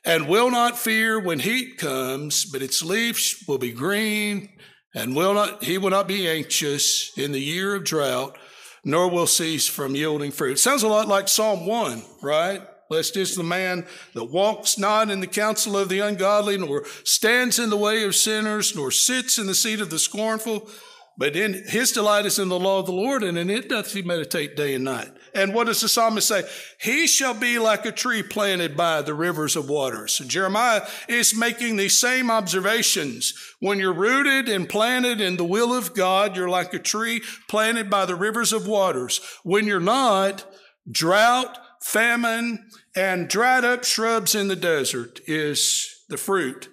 and 0.04 0.28
will 0.28 0.50
not 0.50 0.78
fear 0.78 1.20
when 1.20 1.40
heat 1.40 1.76
comes, 1.76 2.44
but 2.44 2.62
its 2.62 2.82
leaves 2.82 3.44
will 3.46 3.58
be 3.58 3.70
green, 3.70 4.48
and 4.96 5.14
will 5.14 5.34
not, 5.34 5.62
he 5.62 5.76
will 5.76 5.90
not 5.90 6.08
be 6.08 6.26
anxious 6.26 7.16
in 7.18 7.30
the 7.30 7.38
year 7.38 7.74
of 7.74 7.84
drought, 7.84 8.36
nor 8.82 9.10
will 9.10 9.26
cease 9.26 9.68
from 9.68 9.94
yielding 9.94 10.32
fruit. 10.32 10.58
Sounds 10.58 10.82
a 10.82 10.88
lot 10.88 11.06
like 11.06 11.28
Psalm 11.28 11.66
1, 11.66 12.02
right? 12.22 12.62
Blessed 12.88 13.16
is 13.18 13.36
the 13.36 13.42
man 13.42 13.84
that 14.14 14.24
walks 14.24 14.78
not 14.78 15.10
in 15.10 15.20
the 15.20 15.26
counsel 15.26 15.76
of 15.76 15.90
the 15.90 16.00
ungodly, 16.00 16.56
nor 16.56 16.84
stands 17.04 17.58
in 17.58 17.68
the 17.68 17.76
way 17.76 18.04
of 18.04 18.14
sinners, 18.14 18.74
nor 18.74 18.90
sits 18.90 19.38
in 19.38 19.46
the 19.46 19.54
seat 19.54 19.80
of 19.80 19.90
the 19.90 19.98
scornful. 19.98 20.68
But 21.18 21.34
in 21.34 21.64
his 21.66 21.92
delight 21.92 22.26
is 22.26 22.38
in 22.38 22.48
the 22.48 22.58
law 22.58 22.80
of 22.80 22.86
the 22.86 22.92
Lord, 22.92 23.22
and 23.22 23.38
in 23.38 23.48
it 23.48 23.70
doth 23.70 23.92
he 23.92 24.02
meditate 24.02 24.54
day 24.54 24.74
and 24.74 24.84
night. 24.84 25.08
And 25.34 25.54
what 25.54 25.66
does 25.66 25.80
the 25.80 25.88
psalmist 25.88 26.28
say? 26.28 26.42
He 26.80 27.06
shall 27.06 27.32
be 27.32 27.58
like 27.58 27.86
a 27.86 27.92
tree 27.92 28.22
planted 28.22 28.76
by 28.76 29.00
the 29.00 29.14
rivers 29.14 29.56
of 29.56 29.68
waters. 29.68 30.12
So 30.12 30.24
Jeremiah 30.24 30.86
is 31.08 31.36
making 31.36 31.76
these 31.76 31.98
same 31.98 32.30
observations. 32.30 33.32
When 33.60 33.78
you're 33.78 33.94
rooted 33.94 34.48
and 34.48 34.68
planted 34.68 35.20
in 35.20 35.36
the 35.36 35.44
will 35.44 35.72
of 35.72 35.94
God, 35.94 36.36
you're 36.36 36.50
like 36.50 36.74
a 36.74 36.78
tree 36.78 37.22
planted 37.48 37.88
by 37.88 38.04
the 38.04 38.14
rivers 38.14 38.52
of 38.52 38.66
waters. 38.66 39.20
When 39.42 39.66
you're 39.66 39.80
not, 39.80 40.44
drought, 40.90 41.58
famine, 41.82 42.66
and 42.94 43.28
dried 43.28 43.64
up 43.64 43.84
shrubs 43.84 44.34
in 44.34 44.48
the 44.48 44.56
desert 44.56 45.20
is 45.26 46.04
the 46.08 46.16
fruit 46.16 46.68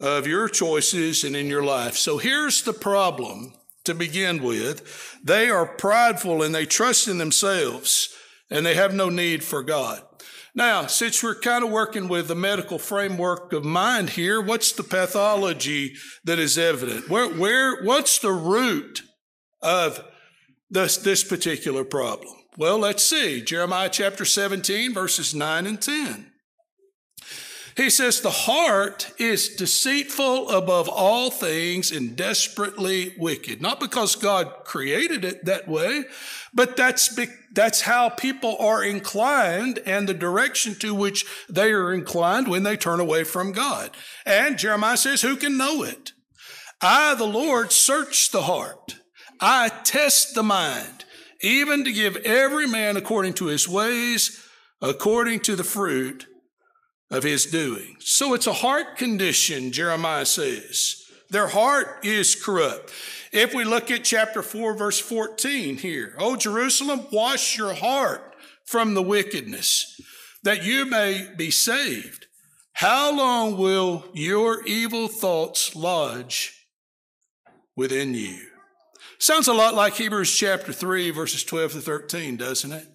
of 0.00 0.26
your 0.26 0.48
choices 0.48 1.22
and 1.22 1.36
in 1.36 1.46
your 1.46 1.64
life. 1.64 1.96
So 1.96 2.18
here's 2.18 2.62
the 2.62 2.72
problem 2.72 3.52
to 3.88 3.94
begin 3.94 4.42
with. 4.42 5.18
They 5.24 5.50
are 5.50 5.66
prideful 5.66 6.42
and 6.42 6.54
they 6.54 6.66
trust 6.66 7.08
in 7.08 7.18
themselves 7.18 8.14
and 8.50 8.64
they 8.64 8.74
have 8.74 8.94
no 8.94 9.08
need 9.08 9.42
for 9.42 9.62
God. 9.62 10.02
Now, 10.54 10.86
since 10.86 11.22
we're 11.22 11.34
kind 11.34 11.64
of 11.64 11.70
working 11.70 12.08
with 12.08 12.28
the 12.28 12.34
medical 12.34 12.78
framework 12.78 13.52
of 13.52 13.64
mind 13.64 14.10
here, 14.10 14.40
what's 14.40 14.72
the 14.72 14.82
pathology 14.82 15.94
that 16.24 16.38
is 16.38 16.58
evident? 16.58 17.08
Where, 17.08 17.28
where, 17.28 17.82
what's 17.82 18.18
the 18.18 18.32
root 18.32 19.02
of 19.62 20.04
this, 20.70 20.96
this 20.96 21.24
particular 21.24 21.84
problem? 21.84 22.34
Well, 22.56 22.78
let's 22.78 23.04
see. 23.04 23.40
Jeremiah 23.40 23.88
chapter 23.88 24.24
17, 24.24 24.92
verses 24.92 25.34
9 25.34 25.66
and 25.66 25.80
10. 25.80 26.32
He 27.78 27.90
says, 27.90 28.20
The 28.20 28.30
heart 28.30 29.12
is 29.18 29.54
deceitful 29.54 30.50
above 30.50 30.88
all 30.88 31.30
things 31.30 31.92
and 31.92 32.16
desperately 32.16 33.14
wicked. 33.16 33.62
Not 33.62 33.78
because 33.78 34.16
God 34.16 34.64
created 34.64 35.24
it 35.24 35.44
that 35.44 35.68
way, 35.68 36.02
but 36.52 36.76
that's, 36.76 37.16
that's 37.52 37.82
how 37.82 38.08
people 38.08 38.56
are 38.58 38.82
inclined 38.82 39.78
and 39.86 40.08
the 40.08 40.14
direction 40.14 40.74
to 40.80 40.92
which 40.92 41.24
they 41.48 41.70
are 41.70 41.94
inclined 41.94 42.48
when 42.48 42.64
they 42.64 42.76
turn 42.76 42.98
away 42.98 43.22
from 43.22 43.52
God. 43.52 43.92
And 44.26 44.58
Jeremiah 44.58 44.96
says, 44.96 45.22
Who 45.22 45.36
can 45.36 45.56
know 45.56 45.84
it? 45.84 46.10
I, 46.82 47.14
the 47.14 47.26
Lord, 47.26 47.70
search 47.70 48.32
the 48.32 48.42
heart. 48.42 48.96
I 49.40 49.68
test 49.68 50.34
the 50.34 50.42
mind, 50.42 51.04
even 51.42 51.84
to 51.84 51.92
give 51.92 52.16
every 52.16 52.66
man 52.66 52.96
according 52.96 53.34
to 53.34 53.46
his 53.46 53.68
ways, 53.68 54.44
according 54.82 55.40
to 55.40 55.54
the 55.54 55.62
fruit 55.62 56.26
of 57.10 57.22
his 57.22 57.46
doing. 57.46 57.96
So 58.00 58.34
it's 58.34 58.46
a 58.46 58.52
heart 58.52 58.96
condition, 58.96 59.72
Jeremiah 59.72 60.26
says. 60.26 61.04
Their 61.30 61.48
heart 61.48 62.04
is 62.04 62.34
corrupt. 62.34 62.92
If 63.32 63.54
we 63.54 63.64
look 63.64 63.90
at 63.90 64.04
chapter 64.04 64.42
4, 64.42 64.74
verse 64.74 64.98
14 64.98 65.78
here, 65.78 66.14
O 66.18 66.36
Jerusalem, 66.36 67.06
wash 67.12 67.58
your 67.58 67.74
heart 67.74 68.34
from 68.64 68.94
the 68.94 69.02
wickedness, 69.02 70.00
that 70.42 70.64
you 70.64 70.86
may 70.86 71.28
be 71.36 71.50
saved. 71.50 72.26
How 72.72 73.14
long 73.14 73.58
will 73.58 74.04
your 74.14 74.64
evil 74.66 75.08
thoughts 75.08 75.74
lodge 75.74 76.66
within 77.76 78.14
you? 78.14 78.38
Sounds 79.18 79.48
a 79.48 79.52
lot 79.52 79.74
like 79.74 79.94
Hebrews 79.94 80.34
chapter 80.36 80.72
3, 80.72 81.10
verses 81.10 81.42
12 81.44 81.72
to 81.72 81.80
13, 81.80 82.36
doesn't 82.36 82.72
it? 82.72 82.86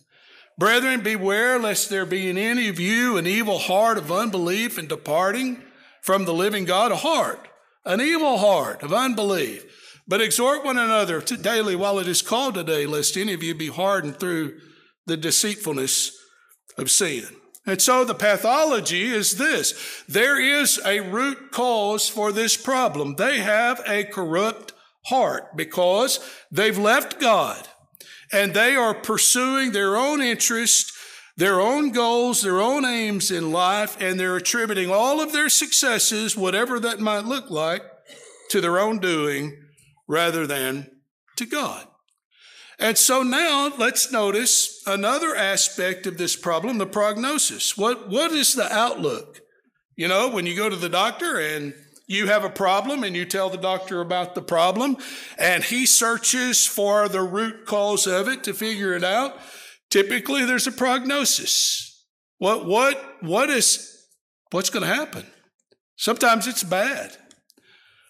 Brethren, 0.58 1.02
beware 1.02 1.60
lest 1.60 1.90
there 1.90 2.06
be 2.06 2.30
in 2.30 2.38
any 2.38 2.68
of 2.70 2.80
you 2.80 3.18
an 3.18 3.26
evil 3.26 3.58
heart 3.58 3.98
of 3.98 4.12
unbelief 4.12 4.78
and 4.78 4.88
departing 4.88 5.64
from 6.02 6.26
the 6.26 6.34
living 6.34 6.66
God, 6.66 6.92
a 6.92 6.98
heart, 6.98 7.48
an 7.86 8.02
evil 8.02 8.38
heart 8.38 8.84
of 8.84 8.94
unbelief. 8.94 9.66
But 10.08 10.22
exhort 10.22 10.64
one 10.64 10.78
another 10.78 11.22
daily 11.22 11.76
while 11.76 11.98
it 11.98 12.08
is 12.08 12.22
called 12.22 12.56
today, 12.56 12.86
lest 12.86 13.18
any 13.18 13.34
of 13.34 13.42
you 13.42 13.56
be 13.56 13.68
hardened 13.68 14.20
through 14.20 14.60
the 15.06 15.18
deceitfulness 15.18 16.16
of 16.78 16.92
sin. 16.92 17.26
And 17.66 17.82
so 17.82 18.04
the 18.04 18.14
pathology 18.14 19.06
is 19.06 19.38
this. 19.38 20.04
There 20.08 20.40
is 20.40 20.80
a 20.86 21.00
root 21.00 21.52
cause 21.52 22.10
for 22.10 22.32
this 22.32 22.58
problem. 22.58 23.16
They 23.16 23.40
have 23.40 23.82
a 23.88 24.04
corrupt 24.04 24.74
heart 25.06 25.56
because 25.56 26.20
they've 26.52 26.78
left 26.78 27.20
God 27.20 27.68
and 28.34 28.54
they 28.54 28.76
are 28.76 28.94
pursuing 28.94 29.72
their 29.72 29.96
own 29.96 30.22
interest, 30.22 30.92
their 31.38 31.62
own 31.62 31.92
goals, 31.92 32.42
their 32.42 32.60
own 32.60 32.84
aims 32.84 33.32
in 33.32 33.52
life, 33.52 33.96
and 34.02 34.20
they're 34.20 34.36
attributing 34.36 34.90
all 34.90 35.22
of 35.22 35.32
their 35.32 35.50
successes, 35.50 36.36
whatever 36.36 36.80
that 36.80 37.00
might 37.00 37.26
look 37.26 37.50
like, 37.50 37.84
to 38.50 38.60
their 38.60 38.80
own 38.80 39.00
doing 39.00 39.56
rather 40.08 40.46
than 40.46 40.90
to 41.38 41.46
God. 41.46 41.88
And 42.80 42.98
so 42.98 43.22
now 43.24 43.72
let's 43.78 44.12
notice 44.12 44.82
another 44.88 45.36
aspect 45.36 46.08
of 46.08 46.18
this 46.18 46.36
problem, 46.36 46.80
the 46.80 46.86
prognosis. 46.86 47.78
What, 47.78 48.10
what 48.10 48.32
is 48.32 48.56
the 48.56 48.72
outlook? 48.72 49.42
You 49.96 50.08
know, 50.08 50.28
when 50.28 50.48
you 50.48 50.56
go 50.56 50.70
to 50.70 50.76
the 50.76 50.90
doctor 50.90 51.40
and 51.40 51.74
you 52.08 52.28
have 52.28 52.44
a 52.44 52.50
problem 52.50 53.04
and 53.04 53.16
you 53.16 53.26
tell 53.26 53.50
the 53.50 53.58
doctor 53.58 54.02
about 54.02 54.36
the 54.36 54.42
problem 54.42 54.98
and 55.38 55.64
he 55.64 55.86
searches 55.86 56.66
for 56.66 57.08
the 57.08 57.22
root 57.22 57.66
cause 57.66 58.08
of 58.08 58.28
it 58.28 58.44
to 58.44 58.54
figure 58.54 58.94
it 58.94 59.04
out, 59.04 59.38
typically 59.90 60.46
there's 60.46 60.68
a 60.68 60.72
prognosis. 60.72 62.06
What, 62.40 62.66
what, 62.66 63.02
what 63.22 63.50
is, 63.50 64.06
what's 64.52 64.70
going 64.70 64.86
to 64.86 64.94
happen? 64.94 65.26
Sometimes 65.96 66.48
it's 66.48 66.64
bad. 66.64 67.16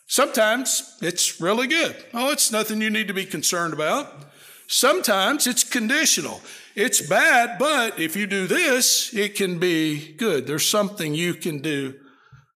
Sometimes 0.08 0.98
it's 1.02 1.40
really 1.40 1.68
good. 1.68 1.96
Oh, 2.14 2.32
it's 2.32 2.52
nothing 2.52 2.82
you 2.82 2.90
need 2.90 3.08
to 3.08 3.14
be 3.14 3.26
concerned 3.26 3.74
about. 3.74 4.26
Sometimes 4.68 5.46
it's 5.46 5.64
conditional. 5.64 6.42
It's 6.76 7.02
bad, 7.02 7.60
but 7.60 8.00
if 8.00 8.16
you 8.16 8.26
do 8.26 8.48
this, 8.48 9.14
it 9.14 9.36
can 9.36 9.60
be 9.60 10.14
good. 10.14 10.48
There's 10.48 10.68
something 10.68 11.14
you 11.14 11.36
can 11.36 11.60
do 11.60 11.96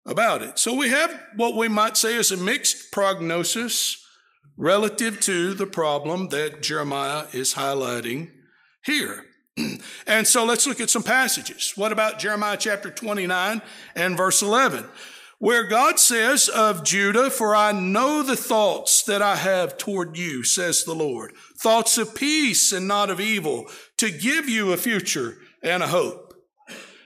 about 0.08 0.42
it. 0.42 0.58
So 0.58 0.74
we 0.74 0.90
have 0.90 1.20
what 1.36 1.56
we 1.56 1.68
might 1.68 1.98
say 1.98 2.16
is 2.16 2.32
a 2.32 2.38
mixed 2.38 2.92
prognosis 2.92 4.04
relative 4.56 5.20
to 5.20 5.54
the 5.54 5.68
problem 5.68 6.30
that 6.30 6.62
Jeremiah 6.62 7.26
is 7.34 7.54
highlighting 7.54 8.32
here. 8.84 9.26
and 10.08 10.26
so 10.26 10.46
let's 10.46 10.66
look 10.66 10.80
at 10.80 10.90
some 10.90 11.04
passages. 11.04 11.74
What 11.76 11.92
about 11.92 12.20
Jeremiah 12.20 12.58
chapter 12.58 12.90
29 12.90 13.62
and 13.96 14.18
verse 14.18 14.42
11? 14.42 14.86
Where 15.40 15.66
God 15.66 16.00
says 16.00 16.50
of 16.50 16.84
Judah, 16.84 17.30
For 17.30 17.56
I 17.56 17.72
know 17.72 18.24
the 18.24 18.36
thoughts 18.36 19.04
that 19.04 19.22
I 19.22 19.36
have 19.36 19.78
toward 19.78 20.18
you, 20.18 20.44
says 20.44 20.84
the 20.84 20.96
Lord, 20.96 21.34
thoughts 21.56 22.00
of 22.00 22.16
peace 22.16 22.72
and 22.72 22.88
not 22.88 23.12
of 23.12 23.20
evil, 23.20 23.68
to 23.98 24.10
give 24.10 24.50
you 24.50 24.72
a 24.72 24.78
future 24.78 25.38
and 25.62 25.84
a 25.84 25.88
hope. 25.88 26.34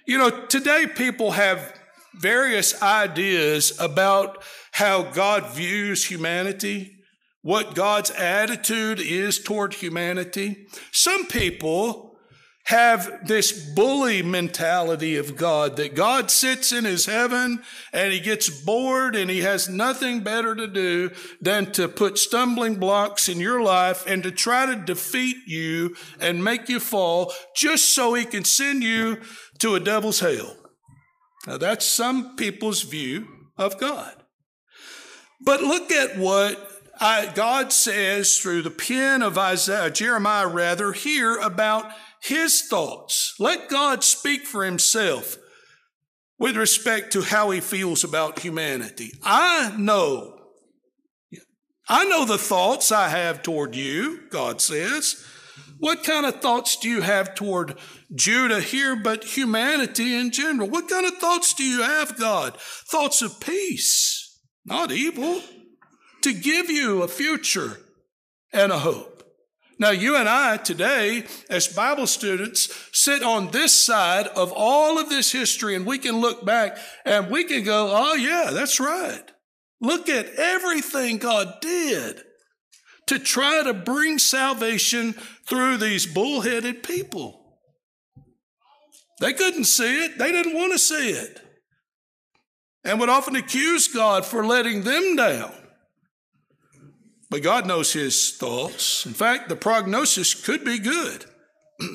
You 0.05 0.17
know, 0.17 0.45
today 0.45 0.87
people 0.87 1.31
have 1.31 1.73
various 2.15 2.81
ideas 2.81 3.77
about 3.79 4.43
how 4.71 5.03
God 5.03 5.47
views 5.51 6.05
humanity, 6.05 6.97
what 7.41 7.75
God's 7.75 8.11
attitude 8.11 8.99
is 8.99 9.39
toward 9.41 9.73
humanity. 9.75 10.67
Some 10.91 11.25
people 11.25 12.11
have 12.65 13.27
this 13.27 13.51
bully 13.51 14.21
mentality 14.21 15.17
of 15.17 15.35
God 15.35 15.77
that 15.77 15.95
God 15.95 16.29
sits 16.29 16.71
in 16.71 16.85
his 16.85 17.05
heaven 17.05 17.63
and 17.91 18.13
he 18.13 18.19
gets 18.19 18.49
bored 18.49 19.15
and 19.15 19.29
he 19.29 19.41
has 19.41 19.67
nothing 19.67 20.21
better 20.21 20.55
to 20.55 20.67
do 20.67 21.09
than 21.41 21.71
to 21.73 21.89
put 21.89 22.17
stumbling 22.17 22.75
blocks 22.75 23.27
in 23.27 23.39
your 23.39 23.61
life 23.61 24.05
and 24.07 24.21
to 24.23 24.31
try 24.31 24.67
to 24.67 24.75
defeat 24.75 25.37
you 25.47 25.95
and 26.19 26.43
make 26.43 26.69
you 26.69 26.79
fall 26.79 27.33
just 27.55 27.95
so 27.95 28.13
he 28.13 28.25
can 28.25 28.45
send 28.45 28.83
you 28.83 29.19
to 29.59 29.75
a 29.75 29.79
devil's 29.79 30.19
hell. 30.19 30.60
Now 31.47 31.57
that's 31.57 31.85
some 31.85 32.35
people's 32.35 32.83
view 32.83 33.27
of 33.57 33.79
God. 33.79 34.15
But 35.39 35.61
look 35.61 35.91
at 35.91 36.17
what 36.17 36.69
I, 36.99 37.31
God 37.33 37.73
says 37.73 38.37
through 38.37 38.61
the 38.61 38.69
pen 38.69 39.23
of 39.23 39.37
Isaiah, 39.37 39.89
Jeremiah 39.89 40.47
rather, 40.47 40.93
here 40.93 41.37
about 41.37 41.91
his 42.21 42.61
thoughts. 42.61 43.33
Let 43.39 43.69
God 43.69 44.03
speak 44.03 44.45
for 44.45 44.63
himself 44.63 45.37
with 46.37 46.55
respect 46.55 47.13
to 47.13 47.21
how 47.21 47.49
he 47.49 47.59
feels 47.59 48.03
about 48.03 48.39
humanity. 48.39 49.13
I 49.23 49.73
know. 49.77 50.37
I 51.89 52.05
know 52.05 52.25
the 52.25 52.37
thoughts 52.37 52.91
I 52.91 53.09
have 53.09 53.41
toward 53.41 53.75
you, 53.75 54.21
God 54.29 54.61
says. 54.61 55.25
What 55.81 56.03
kind 56.03 56.27
of 56.27 56.41
thoughts 56.41 56.75
do 56.75 56.87
you 56.87 57.01
have 57.01 57.33
toward 57.33 57.75
Judah 58.13 58.61
here, 58.61 58.95
but 58.95 59.23
humanity 59.23 60.13
in 60.13 60.29
general? 60.29 60.69
What 60.69 60.87
kind 60.87 61.07
of 61.07 61.17
thoughts 61.17 61.55
do 61.55 61.63
you 61.63 61.81
have, 61.81 62.19
God? 62.19 62.55
Thoughts 62.61 63.23
of 63.23 63.39
peace, 63.39 64.39
not 64.63 64.91
evil, 64.91 65.41
to 66.21 66.33
give 66.33 66.69
you 66.69 67.01
a 67.01 67.07
future 67.07 67.79
and 68.53 68.71
a 68.71 68.77
hope. 68.77 69.23
Now, 69.79 69.89
you 69.89 70.15
and 70.15 70.29
I 70.29 70.57
today, 70.57 71.25
as 71.49 71.67
Bible 71.67 72.05
students, 72.05 72.71
sit 72.93 73.23
on 73.23 73.49
this 73.49 73.73
side 73.73 74.27
of 74.27 74.53
all 74.55 74.99
of 74.99 75.09
this 75.09 75.31
history 75.31 75.73
and 75.73 75.87
we 75.87 75.97
can 75.97 76.21
look 76.21 76.45
back 76.45 76.77
and 77.05 77.31
we 77.31 77.43
can 77.43 77.63
go, 77.63 77.91
oh, 77.91 78.13
yeah, 78.13 78.51
that's 78.53 78.79
right. 78.79 79.23
Look 79.79 80.09
at 80.09 80.27
everything 80.35 81.17
God 81.17 81.55
did 81.59 82.21
to 83.11 83.19
try 83.19 83.61
to 83.61 83.73
bring 83.73 84.17
salvation 84.17 85.11
through 85.45 85.75
these 85.75 86.05
bullheaded 86.05 86.81
people. 86.81 87.57
They 89.19 89.33
couldn't 89.33 89.65
see 89.65 90.05
it, 90.05 90.17
they 90.17 90.31
didn't 90.31 90.55
want 90.55 90.71
to 90.71 90.79
see 90.79 91.09
it, 91.09 91.41
and 92.85 93.01
would 93.01 93.09
often 93.09 93.35
accuse 93.35 93.89
God 93.89 94.25
for 94.25 94.45
letting 94.45 94.83
them 94.83 95.17
down. 95.17 95.51
But 97.29 97.43
God 97.43 97.67
knows 97.67 97.91
his 97.91 98.37
thoughts. 98.37 99.05
In 99.05 99.13
fact, 99.13 99.49
the 99.49 99.57
prognosis 99.57 100.33
could 100.33 100.63
be 100.63 100.79
good 100.79 101.25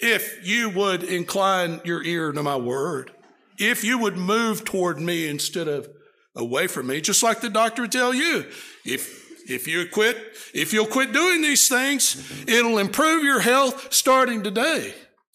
if 0.00 0.44
you 0.44 0.70
would 0.70 1.04
incline 1.04 1.80
your 1.84 2.02
ear 2.02 2.32
to 2.32 2.42
my 2.42 2.56
word, 2.56 3.12
if 3.58 3.84
you 3.84 3.96
would 3.98 4.16
move 4.16 4.64
toward 4.64 5.00
me 5.00 5.28
instead 5.28 5.68
of 5.68 5.88
away 6.34 6.66
from 6.66 6.88
me, 6.88 7.00
just 7.00 7.22
like 7.22 7.40
the 7.40 7.48
doctor 7.48 7.82
would 7.82 7.92
tell 7.92 8.12
you. 8.12 8.44
If 8.84 9.21
if 9.48 9.66
you 9.66 9.86
quit, 9.88 10.16
if 10.54 10.72
you'll 10.72 10.86
quit 10.86 11.12
doing 11.12 11.42
these 11.42 11.68
things, 11.68 12.44
it'll 12.46 12.78
improve 12.78 13.24
your 13.24 13.40
health 13.40 13.92
starting 13.92 14.42
today, 14.42 14.94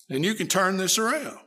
and 0.09 0.23
you 0.23 0.33
can 0.33 0.47
turn 0.47 0.77
this 0.77 0.97
around. 0.97 1.37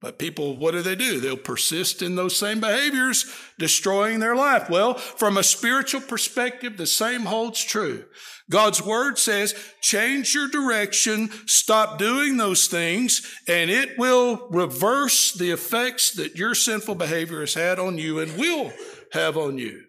But 0.00 0.20
people, 0.20 0.56
what 0.56 0.72
do 0.72 0.82
they 0.82 0.94
do? 0.94 1.18
They'll 1.18 1.36
persist 1.36 2.02
in 2.02 2.14
those 2.14 2.36
same 2.36 2.60
behaviors, 2.60 3.26
destroying 3.58 4.20
their 4.20 4.36
life. 4.36 4.70
Well, 4.70 4.94
from 4.94 5.36
a 5.36 5.42
spiritual 5.42 6.02
perspective, 6.02 6.76
the 6.76 6.86
same 6.86 7.22
holds 7.22 7.64
true. 7.64 8.04
God's 8.48 8.80
word 8.80 9.18
says, 9.18 9.56
change 9.80 10.34
your 10.34 10.46
direction, 10.48 11.30
stop 11.46 11.98
doing 11.98 12.36
those 12.36 12.68
things, 12.68 13.28
and 13.48 13.70
it 13.70 13.98
will 13.98 14.48
reverse 14.50 15.32
the 15.32 15.50
effects 15.50 16.12
that 16.12 16.36
your 16.36 16.54
sinful 16.54 16.94
behavior 16.94 17.40
has 17.40 17.54
had 17.54 17.80
on 17.80 17.98
you 17.98 18.20
and 18.20 18.38
will 18.38 18.72
have 19.12 19.36
on 19.36 19.58
you. 19.58 19.87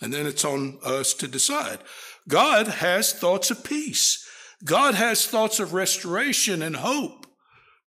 And 0.00 0.12
then 0.12 0.26
it's 0.26 0.44
on 0.44 0.78
us 0.84 1.14
to 1.14 1.28
decide. 1.28 1.78
God 2.28 2.68
has 2.68 3.12
thoughts 3.12 3.50
of 3.50 3.64
peace. 3.64 4.26
God 4.64 4.94
has 4.94 5.26
thoughts 5.26 5.60
of 5.60 5.74
restoration 5.74 6.62
and 6.62 6.76
hope 6.76 7.26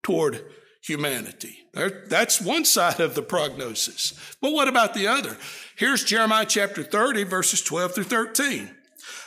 toward 0.03 0.45
humanity. 0.81 1.57
That's 1.73 2.41
one 2.41 2.65
side 2.65 2.99
of 2.99 3.15
the 3.15 3.21
prognosis. 3.21 4.13
But 4.41 4.53
what 4.53 4.67
about 4.67 4.93
the 4.93 5.07
other? 5.07 5.37
Here's 5.75 6.03
Jeremiah 6.03 6.45
chapter 6.47 6.83
30, 6.83 7.23
verses 7.23 7.61
12 7.61 7.95
through 7.95 8.03
13. 8.05 8.75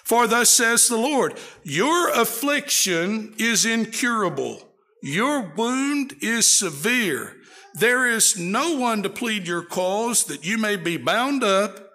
For 0.05 0.27
thus 0.27 0.51
says 0.51 0.89
the 0.89 0.97
Lord, 0.97 1.39
your 1.63 2.11
affliction 2.11 3.35
is 3.39 3.65
incurable. 3.65 4.69
Your 5.03 5.53
wound 5.57 6.15
is 6.21 6.47
severe. 6.47 7.37
There 7.75 8.07
is 8.07 8.39
no 8.39 8.77
one 8.77 9.03
to 9.03 9.11
plead 9.11 9.47
your 9.47 9.63
cause 9.63 10.25
that 10.25 10.45
you 10.45 10.59
may 10.59 10.77
be 10.77 10.97
bound 10.97 11.45
up. 11.45 11.90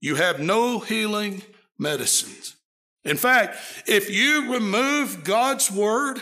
You 0.00 0.16
have 0.16 0.40
no 0.40 0.78
healing 0.78 1.42
medicines. 1.78 2.56
In 3.04 3.16
fact, 3.16 3.56
if 3.86 4.10
you 4.10 4.52
remove 4.52 5.24
God's 5.24 5.70
word 5.70 6.20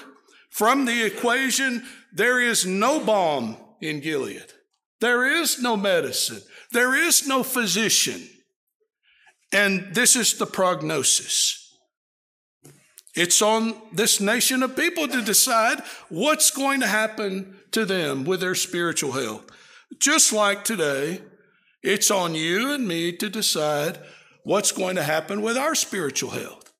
from 0.51 0.85
the 0.85 1.05
equation, 1.05 1.85
there 2.13 2.41
is 2.41 2.67
no 2.67 3.01
balm 3.01 3.57
in 3.81 4.01
Gilead. 4.01 4.53
There 5.01 5.41
is 5.41 5.61
no 5.61 5.77
medicine. 5.77 6.43
There 6.73 6.95
is 6.95 7.27
no 7.27 7.43
physician. 7.43 8.23
And 9.53 9.95
this 9.95 10.17
is 10.17 10.35
the 10.35 10.47
prognosis. 10.47 11.61
It's 13.15 13.41
on 13.43 13.77
this 13.93 14.21
nation 14.21 14.63
of 14.63 14.77
people 14.77 15.07
to 15.07 15.23
decide 15.23 15.81
what's 16.09 16.51
going 16.51 16.81
to 16.81 16.87
happen 16.87 17.57
to 17.71 17.85
them 17.85 18.25
with 18.25 18.41
their 18.41 18.57
spiritual 18.57 19.13
health. 19.13 19.47
Just 20.01 20.33
like 20.33 20.65
today, 20.65 21.21
it's 21.85 22.11
on 22.11 22.35
you 22.35 22.73
and 22.73 22.89
me 22.89 23.13
to 23.13 23.31
decide 23.31 23.99
what's 24.43 24.73
going 24.73 24.97
to 24.97 25.03
happen 25.03 25.43
with 25.43 25.57
our 25.57 25.75
spiritual 25.75 26.31
health. 26.31 26.73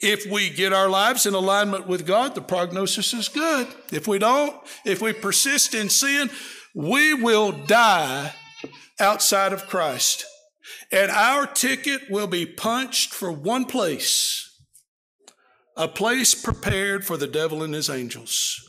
If 0.00 0.30
we 0.30 0.50
get 0.50 0.72
our 0.72 0.88
lives 0.88 1.26
in 1.26 1.34
alignment 1.34 1.86
with 1.86 2.06
God, 2.06 2.34
the 2.34 2.40
prognosis 2.40 3.12
is 3.12 3.28
good. 3.28 3.68
If 3.92 4.08
we 4.08 4.18
don't, 4.18 4.56
if 4.84 5.02
we 5.02 5.12
persist 5.12 5.74
in 5.74 5.88
sin, 5.88 6.30
we 6.74 7.14
will 7.14 7.52
die 7.52 8.34
outside 9.00 9.52
of 9.52 9.66
Christ. 9.66 10.24
And 10.90 11.10
our 11.10 11.46
ticket 11.46 12.10
will 12.10 12.26
be 12.26 12.46
punched 12.46 13.12
for 13.12 13.30
one 13.30 13.64
place 13.64 14.44
a 15.78 15.86
place 15.86 16.34
prepared 16.34 17.06
for 17.06 17.16
the 17.16 17.28
devil 17.28 17.62
and 17.62 17.72
his 17.72 17.88
angels. 17.88 18.68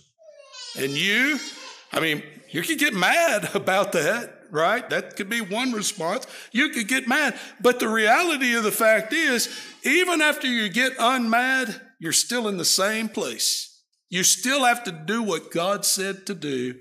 And 0.78 0.92
you, 0.92 1.40
I 1.92 2.00
mean, 2.00 2.22
you 2.52 2.62
could 2.62 2.78
get 2.78 2.94
mad 2.94 3.50
about 3.56 3.92
that, 3.94 4.39
right? 4.52 4.90
That 4.90 5.16
could 5.16 5.30
be 5.30 5.42
one 5.42 5.72
response. 5.72 6.26
You 6.52 6.70
could 6.70 6.88
get 6.88 7.08
mad. 7.08 7.38
But 7.62 7.80
the 7.80 7.90
reality 7.90 8.56
of 8.56 8.64
the 8.64 8.72
fact 8.72 9.14
is, 9.14 9.50
even 9.84 10.22
after 10.22 10.48
you 10.48 10.70
get 10.70 10.98
unmad, 10.98 11.82
you're 12.00 12.12
still 12.12 12.48
in 12.48 12.58
the 12.58 12.66
same 12.66 13.10
place. 13.10 13.84
You 14.10 14.24
still 14.24 14.66
have 14.66 14.84
to 14.86 14.92
do 14.92 15.22
what 15.22 15.52
God 15.52 15.86
said 15.86 16.26
to 16.28 16.34
do 16.34 16.76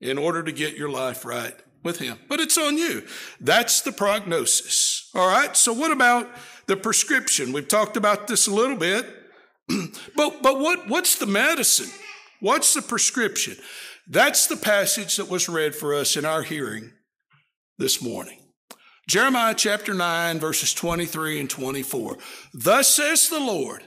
in 0.00 0.18
order 0.18 0.42
to 0.42 0.52
get 0.52 0.76
your 0.76 0.90
life 0.90 1.24
right 1.24 1.54
with 1.82 1.98
Him. 1.98 2.18
But 2.28 2.40
it's 2.40 2.58
on 2.58 2.76
you. 2.76 3.04
That's 3.40 3.80
the 3.80 3.92
prognosis. 3.92 5.10
All 5.14 5.28
right. 5.28 5.56
So 5.56 5.72
what 5.72 5.92
about 5.92 6.28
the 6.66 6.76
prescription? 6.76 7.52
We've 7.52 7.68
talked 7.68 7.96
about 7.96 8.28
this 8.28 8.46
a 8.46 8.54
little 8.54 8.76
bit. 8.76 9.06
but 10.16 10.42
but 10.42 10.60
what 10.60 10.88
what's 10.88 11.16
the 11.16 11.26
medicine? 11.26 11.90
What's 12.40 12.74
the 12.74 12.82
prescription? 12.82 13.56
That's 14.06 14.46
the 14.46 14.56
passage 14.56 15.16
that 15.16 15.28
was 15.28 15.48
read 15.48 15.74
for 15.74 15.94
us 15.94 16.16
in 16.16 16.24
our 16.24 16.42
hearing 16.42 16.92
this 17.78 18.02
morning. 18.02 18.38
Jeremiah 19.08 19.54
chapter 19.54 19.94
9, 19.94 20.38
verses 20.38 20.74
23 20.74 21.40
and 21.40 21.48
24. 21.48 22.18
Thus 22.52 22.94
says 22.94 23.28
the 23.28 23.40
Lord, 23.40 23.84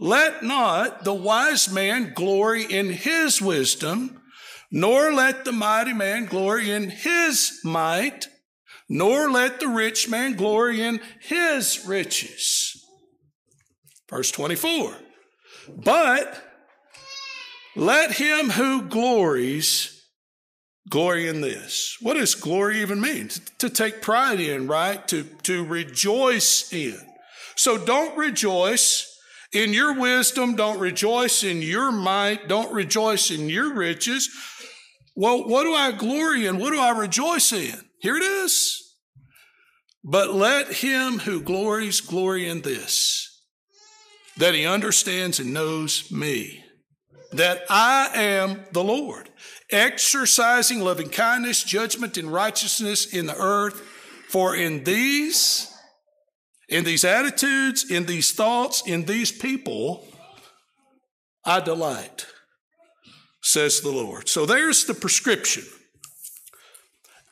let 0.00 0.42
not 0.42 1.04
the 1.04 1.14
wise 1.14 1.70
man 1.70 2.12
glory 2.14 2.64
in 2.64 2.90
his 2.90 3.40
wisdom, 3.40 4.22
nor 4.70 5.12
let 5.12 5.44
the 5.44 5.52
mighty 5.52 5.92
man 5.92 6.26
glory 6.26 6.70
in 6.70 6.90
his 6.90 7.60
might, 7.62 8.28
nor 8.88 9.30
let 9.30 9.60
the 9.60 9.68
rich 9.68 10.08
man 10.08 10.34
glory 10.34 10.82
in 10.82 11.00
his 11.20 11.86
riches. 11.86 12.82
Verse 14.08 14.30
24. 14.30 14.96
But 15.76 16.42
let 17.74 18.12
him 18.12 18.50
who 18.50 18.82
glories 18.82 19.95
glory 20.88 21.28
in 21.28 21.40
this. 21.40 21.96
What 22.00 22.14
does 22.14 22.34
glory 22.34 22.80
even 22.80 23.00
mean? 23.00 23.30
To 23.58 23.70
take 23.70 24.02
pride 24.02 24.40
in, 24.40 24.66
right? 24.66 25.06
To, 25.08 25.24
to 25.42 25.64
rejoice 25.64 26.72
in. 26.72 26.98
So 27.56 27.78
don't 27.78 28.16
rejoice 28.16 29.18
in 29.52 29.72
your 29.72 29.98
wisdom. 29.98 30.56
Don't 30.56 30.78
rejoice 30.78 31.42
in 31.42 31.62
your 31.62 31.90
might. 31.90 32.48
Don't 32.48 32.72
rejoice 32.72 33.30
in 33.30 33.48
your 33.48 33.74
riches. 33.74 34.28
Well, 35.14 35.48
what 35.48 35.64
do 35.64 35.74
I 35.74 35.92
glory 35.92 36.46
in? 36.46 36.58
What 36.58 36.72
do 36.72 36.80
I 36.80 36.90
rejoice 36.90 37.52
in? 37.52 37.80
Here 38.00 38.16
it 38.16 38.22
is. 38.22 38.82
But 40.04 40.34
let 40.34 40.68
him 40.68 41.20
who 41.20 41.40
glories 41.40 42.00
glory 42.00 42.48
in 42.48 42.62
this 42.62 43.26
that 44.36 44.54
he 44.54 44.66
understands 44.66 45.40
and 45.40 45.52
knows 45.52 46.12
me, 46.12 46.62
that 47.32 47.64
I 47.68 48.10
am 48.14 48.64
the 48.72 48.84
Lord, 48.84 49.30
exercising 49.70 50.80
loving 50.80 51.08
kindness, 51.08 51.62
judgment, 51.62 52.16
and 52.16 52.32
righteousness 52.32 53.12
in 53.12 53.26
the 53.26 53.36
earth. 53.36 53.82
For 54.28 54.56
in 54.56 54.84
these, 54.84 55.72
in 56.68 56.84
these 56.84 57.04
attitudes, 57.04 57.90
in 57.90 58.06
these 58.06 58.32
thoughts, 58.32 58.82
in 58.86 59.04
these 59.04 59.30
people, 59.30 60.06
I 61.44 61.60
delight, 61.60 62.26
says 63.42 63.80
the 63.80 63.92
Lord. 63.92 64.28
So 64.28 64.46
there's 64.46 64.84
the 64.84 64.94
prescription. 64.94 65.64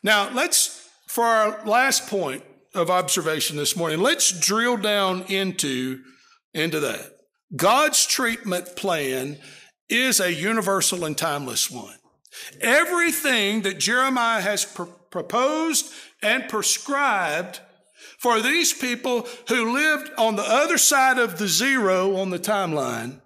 Now, 0.02 0.30
let's, 0.32 0.88
for 1.08 1.24
our 1.24 1.64
last 1.64 2.08
point 2.08 2.44
of 2.74 2.90
observation 2.90 3.56
this 3.56 3.76
morning, 3.76 4.00
let's 4.00 4.38
drill 4.38 4.76
down 4.76 5.22
into 5.28 6.00
into 6.54 6.80
that. 6.80 7.10
God's 7.54 8.06
treatment 8.06 8.76
plan 8.76 9.38
is 9.88 10.20
a 10.20 10.32
universal 10.32 11.04
and 11.04 11.16
timeless 11.16 11.70
one. 11.70 11.98
Everything 12.60 13.62
that 13.62 13.78
Jeremiah 13.78 14.40
has 14.40 14.64
pr- 14.64 14.84
proposed 15.10 15.92
and 16.22 16.48
prescribed 16.48 17.60
for 18.18 18.40
these 18.40 18.72
people 18.72 19.26
who 19.48 19.72
lived 19.72 20.10
on 20.18 20.36
the 20.36 20.42
other 20.42 20.78
side 20.78 21.18
of 21.18 21.38
the 21.38 21.48
zero 21.48 22.16
on 22.16 22.30
the 22.30 22.38
timeline 22.38 23.20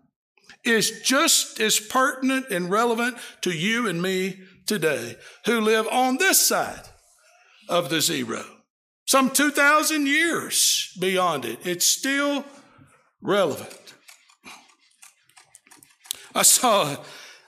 is 0.64 1.00
just 1.02 1.60
as 1.60 1.78
pertinent 1.78 2.46
and 2.50 2.70
relevant 2.70 3.16
to 3.42 3.50
you 3.50 3.88
and 3.88 4.02
me 4.02 4.40
today 4.66 5.16
who 5.46 5.60
live 5.60 5.86
on 5.88 6.18
this 6.18 6.40
side 6.40 6.82
of 7.68 7.90
the 7.90 8.00
zero. 8.00 8.44
Some 9.06 9.30
2,000 9.30 10.06
years 10.06 10.94
beyond 11.00 11.44
it, 11.44 11.60
it's 11.64 11.86
still 11.86 12.44
relevant. 13.22 13.94
I 16.38 16.42
saw 16.42 16.96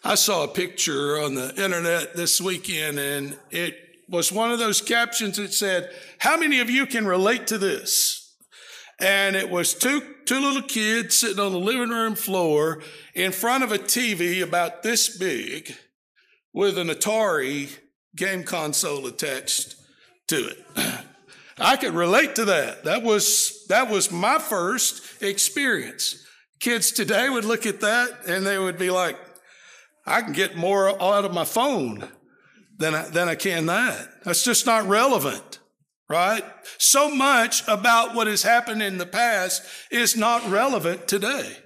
I 0.03 0.17
saw 0.17 0.43
a 0.43 0.49
picture 0.49 1.21
on 1.21 1.37
the 1.37 1.55
internet 1.63 2.17
this 2.17 2.41
weekend 2.41 2.99
and 2.99 3.39
it 3.53 3.77
was 4.09 4.33
one 4.33 4.51
of 4.51 4.59
those 4.59 4.81
captions 4.81 5.37
that 5.37 5.53
said, 5.53 5.93
How 6.19 6.37
many 6.37 6.59
of 6.59 6.69
you 6.69 6.87
can 6.87 7.07
relate 7.07 7.47
to 7.47 7.59
this? 7.59 8.35
And 8.99 9.37
it 9.37 9.49
was 9.49 9.75
two, 9.75 10.03
two 10.25 10.41
little 10.41 10.63
kids 10.63 11.17
sitting 11.17 11.39
on 11.39 11.53
the 11.53 11.61
living 11.61 11.91
room 11.91 12.17
floor 12.17 12.83
in 13.15 13.31
front 13.31 13.63
of 13.63 13.71
a 13.71 13.79
TV 13.79 14.43
about 14.43 14.83
this 14.83 15.17
big 15.17 15.73
with 16.53 16.77
an 16.77 16.89
Atari 16.89 17.71
game 18.17 18.43
console 18.43 19.07
attached 19.07 19.77
to 20.27 20.49
it. 20.49 20.67
I 21.59 21.77
could 21.77 21.95
relate 21.95 22.35
to 22.35 22.47
that. 22.47 22.83
That 22.83 23.05
was, 23.05 23.67
that 23.69 23.89
was 23.89 24.11
my 24.11 24.41
first 24.41 25.23
experience. 25.23 26.27
Kids 26.61 26.93
today 26.93 27.29
would 27.29 27.47
look 27.47 27.65
at 27.65 27.81
that 27.81 28.27
and 28.27 28.47
they 28.47 28.59
would 28.59 28.79
be 28.79 28.91
like, 28.91 29.19
I 30.07 30.21
can 30.21 30.33
get 30.33 30.57
more 30.57 30.91
out 31.03 31.25
of 31.25 31.33
my 31.33 31.45
phone 31.45 32.09
than 32.79 32.95
I, 32.95 33.09
than 33.09 33.29
I 33.29 33.35
can 33.35 33.67
that. 33.67 34.09
That's 34.25 34.45
just 34.45 34.67
not 34.67 34.87
relevant, 34.87 35.59
right? 36.09 36.45
So 36.79 37.15
much 37.15 37.67
about 37.67 38.15
what 38.15 38.27
has 38.27 38.43
happened 38.43 38.83
in 38.83 38.99
the 38.99 39.07
past 39.07 39.63
is 39.91 40.17
not 40.17 40.49
relevant 40.51 41.09
today. 41.09 41.57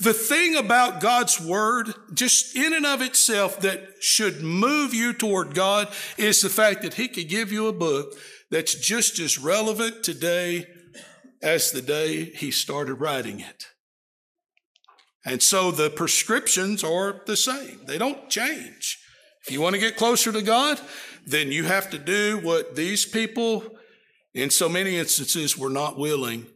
The 0.00 0.14
thing 0.14 0.56
about 0.56 1.02
God's 1.02 1.38
word, 1.38 1.92
just 2.14 2.56
in 2.56 2.72
and 2.72 2.86
of 2.86 3.02
itself, 3.02 3.60
that 3.60 3.86
should 4.00 4.40
move 4.40 4.94
you 4.94 5.12
toward 5.12 5.54
God 5.54 5.88
is 6.16 6.40
the 6.40 6.48
fact 6.48 6.82
that 6.82 6.94
He 6.94 7.06
could 7.06 7.28
give 7.28 7.52
you 7.52 7.68
a 7.68 7.72
book 7.72 8.14
that's 8.50 8.74
just 8.74 9.18
as 9.18 9.38
relevant 9.38 10.02
today 10.02 10.66
as 11.42 11.70
the 11.70 11.82
day 11.82 12.24
he 12.24 12.50
started 12.50 12.94
writing 12.94 13.40
it. 13.40 13.66
And 15.24 15.42
so 15.42 15.70
the 15.70 15.90
prescriptions 15.90 16.82
are 16.82 17.22
the 17.26 17.36
same, 17.36 17.80
they 17.86 17.98
don't 17.98 18.28
change. 18.28 18.98
If 19.46 19.52
you 19.52 19.60
want 19.60 19.74
to 19.74 19.80
get 19.80 19.96
closer 19.96 20.32
to 20.32 20.42
God, 20.42 20.78
then 21.26 21.50
you 21.50 21.64
have 21.64 21.90
to 21.90 21.98
do 21.98 22.38
what 22.38 22.76
these 22.76 23.06
people, 23.06 23.64
in 24.34 24.50
so 24.50 24.68
many 24.68 24.96
instances, 24.96 25.56
were 25.56 25.70
not 25.70 25.98
willing 25.98 26.46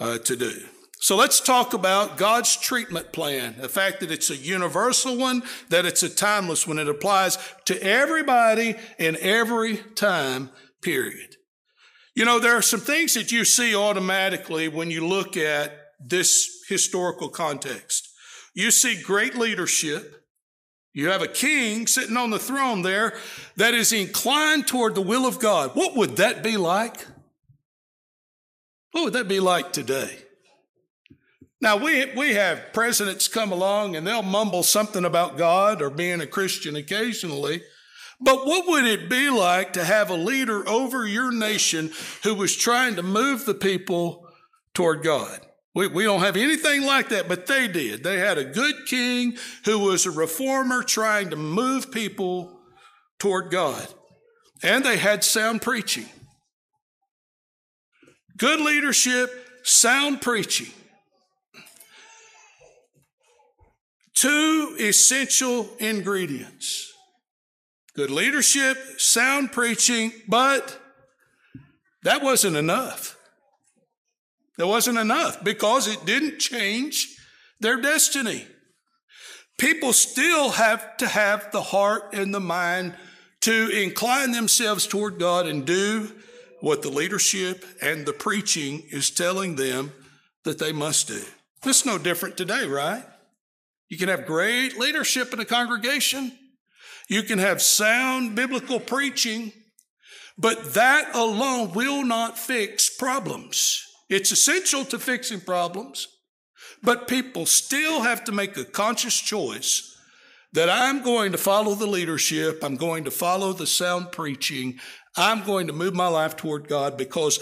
uh, 0.00 0.18
to 0.18 0.36
do. 0.36 0.52
So 1.00 1.14
let's 1.14 1.38
talk 1.38 1.74
about 1.74 2.16
God's 2.16 2.56
treatment 2.56 3.12
plan. 3.12 3.54
The 3.60 3.68
fact 3.68 4.00
that 4.00 4.10
it's 4.10 4.30
a 4.30 4.36
universal 4.36 5.16
one, 5.16 5.44
that 5.68 5.86
it's 5.86 6.02
a 6.02 6.08
timeless 6.08 6.66
one. 6.66 6.78
It 6.78 6.88
applies 6.88 7.38
to 7.66 7.80
everybody 7.80 8.74
in 8.98 9.16
every 9.20 9.76
time 9.76 10.50
period. 10.82 11.36
You 12.18 12.24
know, 12.24 12.40
there 12.40 12.56
are 12.56 12.62
some 12.62 12.80
things 12.80 13.14
that 13.14 13.30
you 13.30 13.44
see 13.44 13.76
automatically 13.76 14.66
when 14.66 14.90
you 14.90 15.06
look 15.06 15.36
at 15.36 15.70
this 16.04 16.64
historical 16.68 17.28
context. 17.28 18.08
You 18.54 18.72
see 18.72 19.00
great 19.00 19.36
leadership. 19.36 20.26
You 20.92 21.10
have 21.10 21.22
a 21.22 21.28
king 21.28 21.86
sitting 21.86 22.16
on 22.16 22.30
the 22.30 22.40
throne 22.40 22.82
there 22.82 23.16
that 23.54 23.72
is 23.72 23.92
inclined 23.92 24.66
toward 24.66 24.96
the 24.96 25.00
will 25.00 25.26
of 25.26 25.38
God. 25.38 25.76
What 25.76 25.94
would 25.94 26.16
that 26.16 26.42
be 26.42 26.56
like? 26.56 27.06
What 28.90 29.04
would 29.04 29.12
that 29.12 29.28
be 29.28 29.38
like 29.38 29.72
today? 29.72 30.18
Now, 31.60 31.76
we, 31.76 32.12
we 32.16 32.34
have 32.34 32.72
presidents 32.72 33.28
come 33.28 33.52
along 33.52 33.94
and 33.94 34.04
they'll 34.04 34.22
mumble 34.22 34.64
something 34.64 35.04
about 35.04 35.38
God 35.38 35.80
or 35.80 35.88
being 35.88 36.20
a 36.20 36.26
Christian 36.26 36.74
occasionally. 36.74 37.62
But 38.20 38.46
what 38.46 38.66
would 38.66 38.84
it 38.84 39.08
be 39.08 39.30
like 39.30 39.74
to 39.74 39.84
have 39.84 40.10
a 40.10 40.14
leader 40.14 40.68
over 40.68 41.06
your 41.06 41.30
nation 41.32 41.92
who 42.24 42.34
was 42.34 42.56
trying 42.56 42.96
to 42.96 43.02
move 43.02 43.44
the 43.44 43.54
people 43.54 44.28
toward 44.74 45.02
God? 45.04 45.40
We, 45.74 45.86
we 45.86 46.02
don't 46.02 46.20
have 46.20 46.36
anything 46.36 46.82
like 46.82 47.10
that, 47.10 47.28
but 47.28 47.46
they 47.46 47.68
did. 47.68 48.02
They 48.02 48.18
had 48.18 48.38
a 48.38 48.44
good 48.44 48.86
king 48.86 49.36
who 49.64 49.78
was 49.78 50.06
a 50.06 50.10
reformer 50.10 50.82
trying 50.82 51.30
to 51.30 51.36
move 51.36 51.92
people 51.92 52.58
toward 53.20 53.52
God. 53.52 53.86
And 54.62 54.84
they 54.84 54.96
had 54.96 55.22
sound 55.22 55.62
preaching. 55.62 56.06
Good 58.36 58.60
leadership, 58.60 59.30
sound 59.62 60.20
preaching. 60.20 60.72
Two 64.14 64.76
essential 64.80 65.68
ingredients 65.78 66.87
good 67.98 68.10
leadership, 68.12 68.78
sound 68.96 69.50
preaching, 69.50 70.12
but 70.28 70.78
that 72.04 72.22
wasn't 72.22 72.54
enough. 72.54 73.18
That 74.56 74.68
wasn't 74.68 74.98
enough 74.98 75.42
because 75.42 75.88
it 75.88 76.06
didn't 76.06 76.38
change 76.38 77.16
their 77.58 77.80
destiny. 77.80 78.46
People 79.58 79.92
still 79.92 80.50
have 80.50 80.96
to 80.98 81.08
have 81.08 81.50
the 81.50 81.60
heart 81.60 82.10
and 82.12 82.32
the 82.32 82.38
mind 82.38 82.94
to 83.40 83.68
incline 83.70 84.30
themselves 84.30 84.86
toward 84.86 85.18
God 85.18 85.48
and 85.48 85.66
do 85.66 86.08
what 86.60 86.82
the 86.82 86.90
leadership 86.90 87.64
and 87.82 88.06
the 88.06 88.12
preaching 88.12 88.84
is 88.90 89.10
telling 89.10 89.56
them 89.56 89.92
that 90.44 90.60
they 90.60 90.70
must 90.70 91.08
do. 91.08 91.22
It's 91.66 91.84
no 91.84 91.98
different 91.98 92.36
today, 92.36 92.64
right? 92.64 93.02
You 93.88 93.98
can 93.98 94.08
have 94.08 94.24
great 94.24 94.78
leadership 94.78 95.32
in 95.32 95.40
a 95.40 95.44
congregation. 95.44 96.30
You 97.08 97.22
can 97.22 97.38
have 97.38 97.62
sound 97.62 98.34
biblical 98.36 98.78
preaching, 98.78 99.52
but 100.36 100.74
that 100.74 101.14
alone 101.14 101.72
will 101.72 102.04
not 102.04 102.38
fix 102.38 102.94
problems. 102.94 103.82
It's 104.10 104.30
essential 104.30 104.84
to 104.86 104.98
fixing 104.98 105.40
problems, 105.40 106.06
but 106.82 107.08
people 107.08 107.46
still 107.46 108.02
have 108.02 108.24
to 108.24 108.32
make 108.32 108.56
a 108.56 108.64
conscious 108.64 109.18
choice 109.18 109.96
that 110.52 110.70
I'm 110.70 111.02
going 111.02 111.32
to 111.32 111.38
follow 111.38 111.74
the 111.74 111.86
leadership, 111.86 112.62
I'm 112.62 112.76
going 112.76 113.04
to 113.04 113.10
follow 113.10 113.52
the 113.52 113.66
sound 113.66 114.12
preaching, 114.12 114.78
I'm 115.16 115.44
going 115.44 115.66
to 115.66 115.72
move 115.72 115.94
my 115.94 116.08
life 116.08 116.36
toward 116.36 116.68
God 116.68 116.96
because 116.96 117.38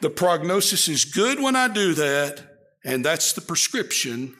the 0.00 0.10
prognosis 0.10 0.88
is 0.88 1.04
good 1.04 1.40
when 1.40 1.56
I 1.56 1.68
do 1.68 1.94
that, 1.94 2.42
and 2.84 3.04
that's 3.04 3.32
the 3.32 3.40
prescription 3.40 4.34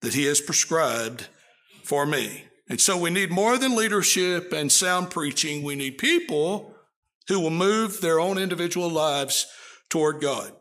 that 0.00 0.14
He 0.14 0.24
has 0.24 0.40
prescribed 0.40 1.26
for 1.82 2.06
me. 2.06 2.44
And 2.68 2.80
so 2.80 2.96
we 2.96 3.10
need 3.10 3.30
more 3.30 3.58
than 3.58 3.76
leadership 3.76 4.52
and 4.52 4.72
sound 4.72 5.10
preaching. 5.10 5.62
We 5.62 5.76
need 5.76 5.98
people 5.98 6.74
who 7.28 7.40
will 7.40 7.50
move 7.50 8.00
their 8.00 8.20
own 8.20 8.38
individual 8.38 8.88
lives 8.88 9.46
toward 9.90 10.20
God. 10.20 10.52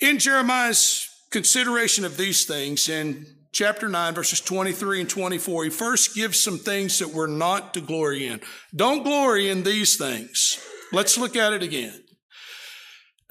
In 0.00 0.18
Jeremiah's 0.18 1.08
consideration 1.30 2.04
of 2.04 2.16
these 2.16 2.44
things, 2.44 2.88
in 2.88 3.26
chapter 3.52 3.88
9, 3.88 4.14
verses 4.14 4.40
23 4.40 5.00
and 5.00 5.10
24, 5.10 5.64
he 5.64 5.70
first 5.70 6.14
gives 6.14 6.40
some 6.40 6.58
things 6.58 6.98
that 6.98 7.08
we're 7.08 7.26
not 7.26 7.74
to 7.74 7.80
glory 7.80 8.26
in. 8.26 8.40
Don't 8.74 9.02
glory 9.02 9.48
in 9.48 9.62
these 9.62 9.96
things. 9.96 10.58
Let's 10.92 11.18
look 11.18 11.36
at 11.36 11.52
it 11.52 11.62
again. 11.62 12.04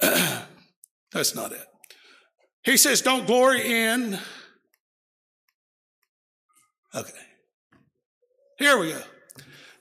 That's 0.00 1.34
not 1.34 1.52
it. 1.52 1.64
He 2.64 2.76
says, 2.76 3.00
don't 3.00 3.26
glory 3.26 3.60
in. 3.62 4.18
Okay. 6.94 7.12
Here 8.58 8.78
we 8.78 8.90
go. 8.90 9.02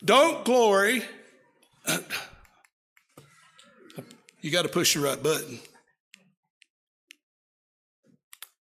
Don't 0.03 0.43
glory. 0.45 1.03
You 4.41 4.51
got 4.51 4.63
to 4.63 4.69
push 4.69 4.95
the 4.95 5.01
right 5.01 5.21
button. 5.21 5.59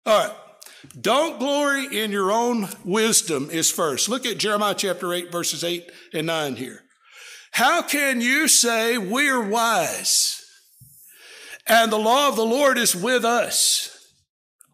All 0.06 0.18
right. 0.18 0.36
Don't 1.00 1.38
glory 1.38 1.86
in 2.02 2.10
your 2.10 2.30
own 2.30 2.68
wisdom 2.84 3.50
is 3.50 3.70
first. 3.70 4.08
Look 4.08 4.24
at 4.24 4.38
Jeremiah 4.38 4.74
chapter 4.74 5.12
8, 5.12 5.32
verses 5.32 5.64
8 5.64 5.90
and 6.14 6.26
9 6.28 6.56
here. 6.56 6.82
How 7.52 7.82
can 7.82 8.20
you 8.20 8.48
say 8.48 8.96
we're 8.98 9.42
wise 9.42 10.44
and 11.66 11.90
the 11.90 11.98
law 11.98 12.28
of 12.28 12.36
the 12.36 12.44
Lord 12.44 12.78
is 12.78 12.94
with 12.94 13.24
us? 13.24 13.92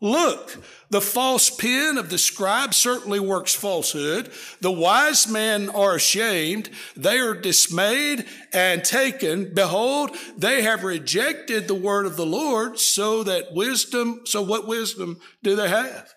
Look, 0.00 0.62
the 0.92 1.00
false 1.00 1.48
pen 1.48 1.96
of 1.96 2.10
the 2.10 2.18
scribe 2.18 2.74
certainly 2.74 3.18
works 3.18 3.54
falsehood. 3.54 4.30
The 4.60 4.70
wise 4.70 5.26
men 5.26 5.70
are 5.70 5.94
ashamed. 5.94 6.68
They 6.94 7.18
are 7.18 7.32
dismayed 7.32 8.26
and 8.52 8.84
taken. 8.84 9.54
Behold, 9.54 10.14
they 10.36 10.60
have 10.60 10.84
rejected 10.84 11.66
the 11.66 11.74
word 11.74 12.04
of 12.04 12.16
the 12.16 12.26
Lord 12.26 12.78
so 12.78 13.22
that 13.22 13.54
wisdom, 13.54 14.20
so 14.26 14.42
what 14.42 14.68
wisdom 14.68 15.18
do 15.42 15.56
they 15.56 15.70
have? 15.70 16.12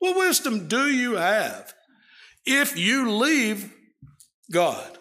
What 0.00 0.18
wisdom 0.18 0.68
do 0.68 0.90
you 0.90 1.14
have 1.14 1.72
if 2.44 2.76
you 2.76 3.12
leave 3.12 3.72
God? 4.52 4.98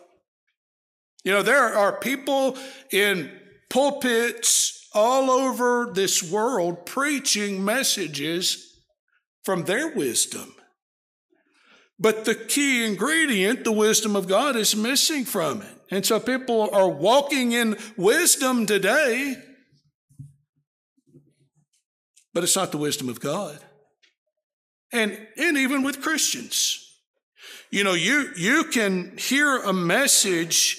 You 1.25 1.33
know, 1.33 1.43
there 1.43 1.75
are 1.75 1.99
people 1.99 2.57
in 2.89 3.37
pulpits 3.69 4.87
all 4.93 5.29
over 5.29 5.91
this 5.93 6.23
world 6.23 6.85
preaching 6.85 7.65
messages 7.65 8.68
from 9.49 9.63
their 9.63 9.87
wisdom. 9.87 10.53
But 11.97 12.25
the 12.25 12.35
key 12.35 12.85
ingredient, 12.85 13.63
the 13.63 13.71
wisdom 13.71 14.15
of 14.15 14.27
God, 14.27 14.55
is 14.55 14.75
missing 14.75 15.25
from 15.25 15.63
it. 15.63 15.75
And 15.89 16.05
so 16.05 16.19
people 16.19 16.69
are 16.71 16.87
walking 16.87 17.53
in 17.53 17.75
wisdom 17.97 18.67
today, 18.67 19.37
but 22.31 22.43
it's 22.43 22.55
not 22.55 22.71
the 22.71 22.77
wisdom 22.77 23.09
of 23.09 23.19
God. 23.19 23.57
And, 24.93 25.17
and 25.35 25.57
even 25.57 25.81
with 25.81 25.99
Christians. 25.99 26.87
You 27.71 27.83
know, 27.83 27.95
you, 27.95 28.29
you 28.37 28.65
can 28.65 29.17
hear 29.17 29.57
a 29.57 29.73
message 29.73 30.77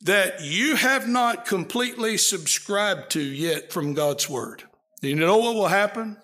that 0.00 0.40
you 0.40 0.76
have 0.76 1.06
not 1.06 1.44
completely 1.44 2.16
subscribed 2.16 3.10
to 3.10 3.20
yet 3.20 3.70
from 3.70 3.92
God's 3.92 4.30
Word. 4.30 4.62
Do 5.02 5.10
you 5.10 5.14
know 5.14 5.36
what 5.36 5.54
will 5.54 5.68
happen? 5.68 6.16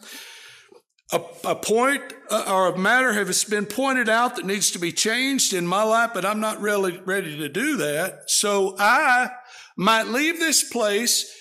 A, 1.13 1.21
a 1.45 1.55
point 1.55 2.03
uh, 2.31 2.45
or 2.49 2.75
a 2.75 2.79
matter 2.79 3.13
has 3.13 3.45
been 3.45 3.67
pointed 3.67 4.09
out 4.09 4.37
that 4.37 4.45
needs 4.45 4.73
to 4.73 4.79
be 4.81 4.91
changed 4.91 5.53
in 5.53 5.67
my 5.67 5.85
life, 5.85 6.11
but 6.13 6.25
I'm 6.25 6.41
not 6.41 6.61
really 6.61 6.99
ready 6.99 7.39
to 7.39 7.49
do 7.49 7.77
that. 7.77 8.29
So 8.29 8.75
I 8.79 9.31
might 9.77 10.09
leave 10.09 10.41
this 10.41 10.69
place 10.69 11.33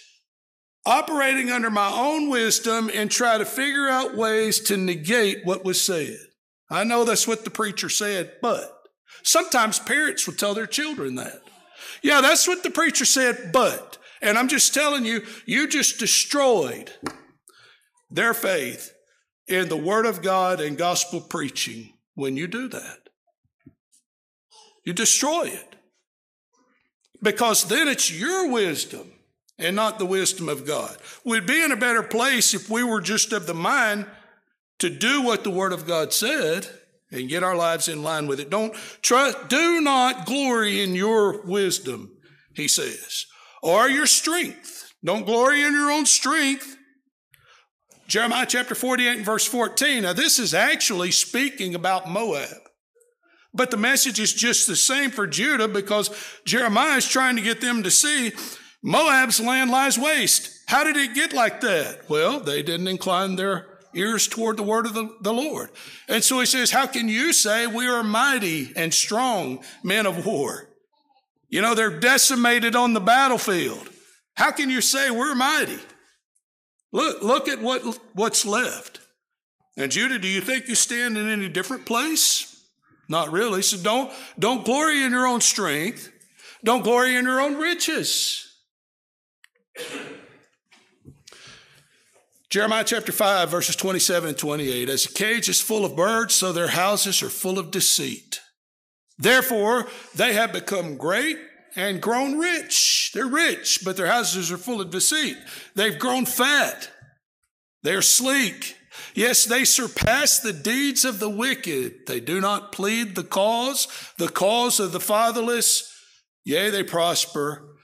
operating 0.86 1.50
under 1.50 1.72
my 1.72 1.92
own 1.92 2.30
wisdom 2.30 2.92
and 2.94 3.10
try 3.10 3.40
to 3.40 3.46
figure 3.46 3.88
out 3.88 4.16
ways 4.16 4.60
to 4.60 4.78
negate 4.78 5.40
what 5.44 5.66
was 5.66 5.82
said. 5.82 6.18
I 6.70 6.84
know 6.84 7.04
that's 7.04 7.28
what 7.28 7.44
the 7.44 7.50
preacher 7.50 7.90
said, 7.90 8.34
but 8.42 8.72
sometimes 9.24 9.80
parents 9.80 10.28
will 10.28 10.36
tell 10.36 10.54
their 10.54 10.68
children 10.68 11.16
that. 11.16 11.42
Yeah, 12.04 12.22
that's 12.22 12.48
what 12.48 12.62
the 12.62 12.70
preacher 12.70 13.06
said, 13.06 13.52
but, 13.52 13.98
and 14.22 14.38
I'm 14.38 14.48
just 14.48 14.76
telling 14.76 15.06
you, 15.06 15.24
you 15.48 15.68
just 15.68 15.98
destroyed 15.98 16.92
their 18.12 18.36
faith 18.36 18.92
in 19.48 19.70
the 19.70 19.78
Word 19.78 20.06
of 20.06 20.22
God 20.22 20.60
and 20.60 20.78
gospel 20.78 21.22
preaching 21.22 21.94
when 22.16 22.38
you 22.38 22.48
do 22.48 22.68
that. 22.70 23.10
You 24.84 24.94
destroy 24.94 25.44
it. 25.46 25.76
Because 27.22 27.66
then 27.66 27.88
it's 27.88 28.12
your 28.12 28.52
wisdom 28.52 29.12
and 29.58 29.76
not 29.76 30.00
the 30.00 30.06
wisdom 30.06 30.50
of 30.50 30.66
God. 30.66 30.98
We'd 31.24 31.48
be 31.48 31.64
in 31.64 31.72
a 31.72 31.78
better 31.78 32.04
place 32.04 32.54
if 32.54 32.70
we 32.70 32.84
were 32.84 33.02
just 33.02 33.34
of 33.34 33.48
the 33.48 33.54
mind 33.54 34.06
to 34.80 34.90
do 34.90 35.22
what 35.22 35.44
the 35.44 35.50
Word 35.50 35.74
of 35.74 35.88
God 35.88 36.14
said 36.14 36.68
and 37.12 37.30
get 37.30 37.44
our 37.44 37.56
lives 37.56 37.88
in 37.88 38.04
line 38.04 38.28
with 38.28 38.40
it. 38.40 38.50
Don't 38.50 38.76
trust, 39.02 39.48
do 39.48 39.82
not 39.82 40.26
glory 40.26 40.82
in 40.82 40.94
your 40.94 41.42
wisdom, 41.44 42.12
he 42.54 42.68
says, 42.68 43.26
or 43.64 43.90
your 43.90 44.06
strength. 44.06 44.94
Don't 45.04 45.26
glory 45.26 45.62
in 45.62 45.74
your 45.74 45.92
own 45.92 46.06
strength. 46.06 46.78
Jeremiah 48.08 48.46
chapter 48.48 48.76
48 48.76 49.18
and 49.18 49.26
verse 49.26 49.46
14. 49.46 50.04
Now, 50.04 50.14
this 50.14 50.40
is 50.40 50.54
actually 50.54 51.12
speaking 51.12 51.76
about 51.76 52.10
Moab. 52.10 52.62
But 53.54 53.72
the 53.72 53.78
message 53.78 54.20
is 54.20 54.34
just 54.34 54.68
the 54.68 54.76
same 54.76 55.12
for 55.12 55.26
Judah 55.26 55.68
because 55.68 56.10
Jeremiah 56.46 56.98
is 56.98 57.08
trying 57.08 57.38
to 57.38 57.42
get 57.42 57.62
them 57.62 57.84
to 57.84 57.92
see 57.92 58.34
Moab's 58.84 59.40
land 59.40 59.72
lies 59.72 59.98
waste. 59.98 60.52
How 60.68 60.84
did 60.84 60.98
it 60.98 61.16
get 61.16 61.34
like 61.34 61.62
that? 61.62 62.10
Well, 62.10 62.40
they 62.40 62.62
didn't 62.62 62.88
incline 62.88 63.36
their 63.36 63.66
ears 63.94 64.28
toward 64.28 64.58
the 64.58 64.64
word 64.64 64.86
of 64.86 64.94
the, 64.94 65.10
the 65.22 65.34
Lord. 65.34 65.70
And 66.10 66.24
so 66.24 66.40
he 66.40 66.46
says, 66.46 66.72
How 66.72 66.86
can 66.86 67.08
you 67.08 67.32
say 67.34 67.66
we 67.66 67.88
are 67.88 68.04
mighty 68.04 68.74
and 68.76 68.94
strong 68.94 69.64
men 69.84 70.06
of 70.06 70.26
war? 70.26 70.70
You 71.48 71.62
know, 71.62 71.76
they're 71.76 72.00
decimated 72.00 72.76
on 72.76 72.94
the 72.94 73.00
battlefield. 73.00 73.90
How 74.36 74.52
can 74.52 74.70
you 74.70 74.82
say 74.82 75.10
we're 75.10 75.36
mighty? 75.36 75.80
Look, 76.92 77.22
look 77.22 77.48
at 77.48 77.62
what, 77.62 77.82
what's 78.14 78.46
left. 78.46 79.00
And 79.78 79.92
Judah, 79.92 80.20
do 80.20 80.28
you 80.28 80.42
think 80.42 80.68
you 80.68 80.76
stand 80.76 81.18
in 81.18 81.28
any 81.28 81.50
different 81.50 81.86
place? 81.86 82.52
Not 83.10 83.32
really. 83.32 83.62
So 83.62 83.78
don't, 83.78 84.12
don't 84.40 84.66
glory 84.66 85.04
in 85.04 85.12
your 85.12 85.28
own 85.28 85.42
strength. 85.42 86.12
Don't 86.64 86.84
glory 86.84 87.16
in 87.16 87.26
your 87.26 87.42
own 87.42 87.56
riches. 87.56 88.42
Jeremiah 92.50 92.86
chapter 92.86 93.12
5, 93.12 93.50
verses 93.50 93.76
27 93.76 94.30
and 94.30 94.38
28. 94.38 94.90
As 94.90 95.06
a 95.06 95.10
cage 95.12 95.50
is 95.50 95.60
full 95.60 95.84
of 95.84 95.96
birds, 95.96 96.34
so 96.34 96.54
their 96.54 96.70
houses 96.70 97.22
are 97.22 97.30
full 97.30 97.60
of 97.60 97.70
deceit. 97.70 98.40
Therefore, 99.18 99.88
they 100.16 100.34
have 100.34 100.54
become 100.54 100.98
great 100.98 101.38
and 101.76 102.02
grown 102.02 102.38
rich. 102.38 103.12
They're 103.14 103.28
rich, 103.28 103.80
but 103.84 103.98
their 103.98 104.08
houses 104.08 104.52
are 104.52 104.58
full 104.58 104.82
of 104.82 104.92
deceit. 104.92 105.38
They've 105.76 105.98
grown 105.98 106.26
fat. 106.26 106.90
They're 107.84 108.02
sleek. 108.02 108.76
Yes, 109.14 109.46
they 109.46 109.66
surpass 109.66 110.40
the 110.40 110.54
deeds 110.54 111.06
of 111.06 111.20
the 111.20 111.30
wicked. 111.30 112.08
They 112.08 112.20
do 112.20 112.40
not 112.42 112.72
plead 112.72 113.16
the 113.16 113.24
cause, 113.24 113.88
the 114.18 114.30
cause 114.30 114.80
of 114.80 114.92
the 114.92 115.00
fatherless. 115.00 115.92
Yea, 116.44 116.70
they 116.70 116.84
prosper, 116.84 117.78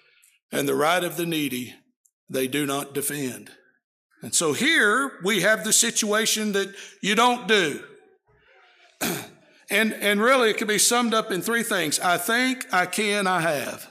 and 0.52 0.68
the 0.68 0.76
right 0.76 1.04
of 1.04 1.18
the 1.18 1.26
needy 1.26 1.76
they 2.30 2.48
do 2.48 2.66
not 2.66 2.94
defend. 2.94 3.52
And 4.22 4.34
so 4.34 4.54
here 4.54 5.20
we 5.24 5.42
have 5.42 5.64
the 5.64 5.74
situation 5.74 6.54
that 6.54 6.74
you 7.02 7.16
don't 7.16 7.48
do. 7.48 7.84
and, 9.72 9.94
and 9.94 10.22
really 10.22 10.52
it 10.52 10.58
can 10.58 10.68
be 10.68 10.78
summed 10.78 11.14
up 11.14 11.32
in 11.32 11.42
three 11.42 11.64
things. 11.64 12.00
I 12.00 12.18
think, 12.18 12.66
I 12.72 12.86
can, 12.86 13.26
I 13.26 13.42
have. 13.42 13.88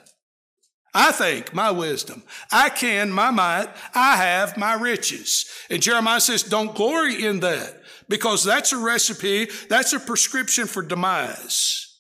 I 0.93 1.13
think, 1.13 1.55
my 1.55 1.71
wisdom. 1.71 2.23
I 2.53 2.69
can, 2.69 3.11
my 3.11 3.31
might. 3.31 3.69
I 3.95 4.17
have, 4.17 4.57
my 4.57 4.75
riches. 4.75 5.51
And 5.71 5.83
Jeremiah 5.83 6.21
says, 6.21 6.43
don't 6.43 6.75
glory 6.75 7.25
in 7.25 7.41
that 7.41 7.81
because 8.09 8.45
that's 8.45 8.73
a 8.73 8.79
recipe. 8.79 9.49
That's 9.69 9.93
a 9.93 10.01
prescription 10.01 10.67
for 10.67 10.83
demise. 10.83 11.99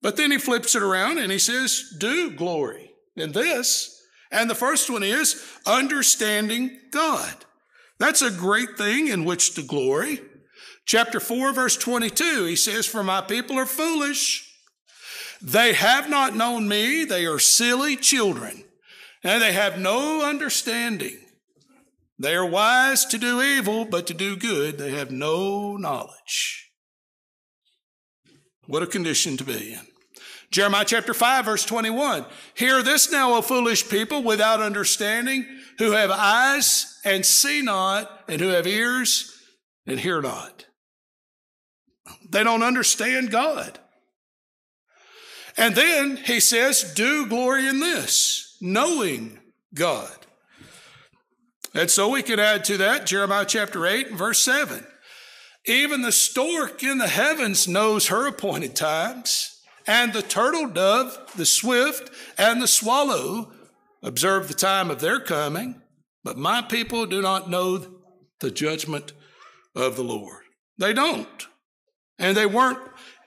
But 0.00 0.16
then 0.16 0.30
he 0.30 0.38
flips 0.38 0.74
it 0.76 0.82
around 0.82 1.18
and 1.18 1.32
he 1.32 1.38
says, 1.38 1.96
do 1.98 2.30
glory 2.30 2.92
in 3.16 3.32
this. 3.32 4.00
And 4.30 4.48
the 4.48 4.54
first 4.54 4.88
one 4.88 5.02
is 5.02 5.44
understanding 5.66 6.78
God. 6.92 7.34
That's 7.98 8.22
a 8.22 8.30
great 8.30 8.78
thing 8.78 9.08
in 9.08 9.24
which 9.24 9.54
to 9.54 9.62
glory. 9.62 10.20
Chapter 10.88 11.20
4, 11.20 11.52
verse 11.52 11.76
22, 11.76 12.46
he 12.46 12.56
says, 12.56 12.86
For 12.86 13.04
my 13.04 13.20
people 13.20 13.58
are 13.58 13.66
foolish. 13.66 14.50
They 15.42 15.74
have 15.74 16.08
not 16.08 16.34
known 16.34 16.66
me. 16.66 17.04
They 17.04 17.26
are 17.26 17.38
silly 17.38 17.94
children, 17.94 18.64
and 19.22 19.42
they 19.42 19.52
have 19.52 19.78
no 19.78 20.24
understanding. 20.24 21.18
They 22.18 22.34
are 22.34 22.46
wise 22.46 23.04
to 23.04 23.18
do 23.18 23.42
evil, 23.42 23.84
but 23.84 24.06
to 24.06 24.14
do 24.14 24.34
good, 24.34 24.78
they 24.78 24.92
have 24.92 25.10
no 25.10 25.76
knowledge. 25.76 26.70
What 28.66 28.82
a 28.82 28.86
condition 28.86 29.36
to 29.36 29.44
be 29.44 29.74
in. 29.74 29.86
Jeremiah 30.50 30.86
chapter 30.86 31.12
5, 31.12 31.44
verse 31.44 31.66
21. 31.66 32.24
Hear 32.54 32.82
this 32.82 33.12
now, 33.12 33.34
O 33.34 33.42
foolish 33.42 33.90
people, 33.90 34.22
without 34.22 34.62
understanding, 34.62 35.44
who 35.76 35.90
have 35.90 36.10
eyes 36.10 36.98
and 37.04 37.26
see 37.26 37.60
not, 37.60 38.24
and 38.26 38.40
who 38.40 38.48
have 38.48 38.66
ears 38.66 39.38
and 39.86 40.00
hear 40.00 40.22
not. 40.22 40.64
They 42.28 42.44
don't 42.44 42.62
understand 42.62 43.30
God. 43.30 43.78
And 45.56 45.74
then 45.74 46.16
he 46.18 46.40
says, 46.40 46.92
do 46.94 47.26
glory 47.26 47.66
in 47.66 47.80
this, 47.80 48.56
knowing 48.60 49.38
God. 49.74 50.14
And 51.74 51.90
so 51.90 52.08
we 52.08 52.22
could 52.22 52.40
add 52.40 52.64
to 52.66 52.76
that 52.78 53.06
Jeremiah 53.06 53.44
chapter 53.44 53.86
8 53.86 54.08
and 54.08 54.18
verse 54.18 54.38
7. 54.40 54.86
Even 55.66 56.02
the 56.02 56.12
stork 56.12 56.82
in 56.82 56.98
the 56.98 57.08
heavens 57.08 57.68
knows 57.68 58.06
her 58.08 58.26
appointed 58.26 58.74
times, 58.74 59.60
and 59.86 60.12
the 60.12 60.22
turtle 60.22 60.68
dove, 60.68 61.18
the 61.36 61.44
swift, 61.44 62.10
and 62.38 62.62
the 62.62 62.68
swallow 62.68 63.52
observe 64.02 64.48
the 64.48 64.54
time 64.54 64.90
of 64.90 65.00
their 65.00 65.20
coming, 65.20 65.82
but 66.24 66.38
my 66.38 66.62
people 66.62 67.04
do 67.04 67.20
not 67.20 67.50
know 67.50 67.84
the 68.40 68.50
judgment 68.50 69.12
of 69.74 69.96
the 69.96 70.04
Lord. 70.04 70.44
They 70.78 70.92
don't. 70.92 71.48
And 72.18 72.36
they 72.36 72.46
weren't 72.46 72.78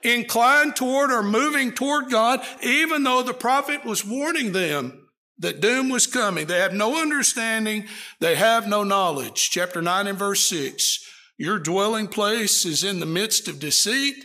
inclined 0.02 0.76
toward 0.76 1.10
or 1.10 1.22
moving 1.22 1.72
toward 1.72 2.10
God, 2.10 2.40
even 2.62 3.04
though 3.04 3.22
the 3.22 3.34
prophet 3.34 3.84
was 3.84 4.04
warning 4.04 4.52
them 4.52 5.02
that 5.38 5.60
doom 5.60 5.88
was 5.88 6.06
coming. 6.06 6.46
They 6.46 6.60
have 6.60 6.72
no 6.72 7.00
understanding. 7.00 7.86
They 8.20 8.36
have 8.36 8.66
no 8.66 8.84
knowledge. 8.84 9.50
Chapter 9.50 9.82
9 9.82 10.06
and 10.06 10.18
verse 10.18 10.46
6. 10.46 11.04
Your 11.36 11.58
dwelling 11.58 12.08
place 12.08 12.64
is 12.64 12.84
in 12.84 13.00
the 13.00 13.06
midst 13.06 13.48
of 13.48 13.58
deceit. 13.58 14.24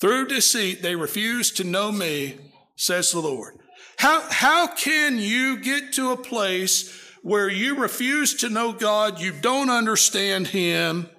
Through 0.00 0.28
deceit, 0.28 0.80
they 0.82 0.96
refuse 0.96 1.50
to 1.52 1.64
know 1.64 1.92
me, 1.92 2.38
says 2.76 3.12
the 3.12 3.20
Lord. 3.20 3.54
How, 3.98 4.22
how 4.30 4.66
can 4.66 5.18
you 5.18 5.58
get 5.58 5.92
to 5.94 6.12
a 6.12 6.16
place 6.16 6.90
where 7.22 7.50
you 7.50 7.76
refuse 7.76 8.34
to 8.36 8.48
know 8.48 8.72
God, 8.72 9.20
you 9.20 9.32
don't 9.32 9.68
understand 9.68 10.46
Him? 10.46 11.10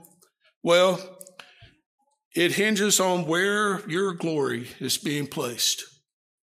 Well, 0.63 1.10
it 2.35 2.53
hinges 2.53 2.99
on 2.99 3.25
where 3.25 3.87
your 3.89 4.13
glory 4.13 4.69
is 4.79 4.97
being 4.97 5.27
placed. 5.27 5.83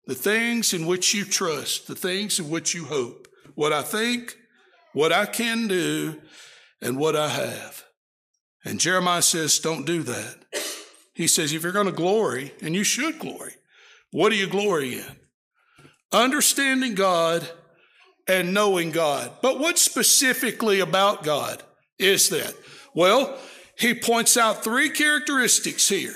The 0.06 0.14
things 0.14 0.72
in 0.72 0.86
which 0.86 1.14
you 1.14 1.24
trust, 1.24 1.86
the 1.86 1.94
things 1.94 2.38
in 2.38 2.50
which 2.50 2.74
you 2.74 2.84
hope, 2.84 3.26
what 3.54 3.72
I 3.72 3.82
think, 3.82 4.36
what 4.92 5.12
I 5.12 5.26
can 5.26 5.66
do, 5.66 6.20
and 6.80 6.98
what 6.98 7.16
I 7.16 7.28
have. 7.28 7.84
And 8.64 8.78
Jeremiah 8.78 9.22
says, 9.22 9.58
don't 9.58 9.86
do 9.86 10.02
that. 10.02 10.36
He 11.14 11.26
says, 11.26 11.52
if 11.52 11.62
you're 11.62 11.72
going 11.72 11.86
to 11.86 11.92
glory, 11.92 12.52
and 12.60 12.74
you 12.74 12.84
should 12.84 13.18
glory, 13.18 13.54
what 14.10 14.30
do 14.30 14.36
you 14.36 14.46
glory 14.46 14.94
in? 14.94 15.16
Understanding 16.12 16.94
God 16.94 17.48
and 18.28 18.54
knowing 18.54 18.90
God. 18.90 19.30
But 19.42 19.58
what 19.58 19.78
specifically 19.78 20.80
about 20.80 21.24
God 21.24 21.62
is 21.98 22.28
that? 22.30 22.54
Well, 22.94 23.38
he 23.78 23.94
points 23.94 24.36
out 24.36 24.62
three 24.62 24.90
characteristics 24.90 25.88
here. 25.88 26.14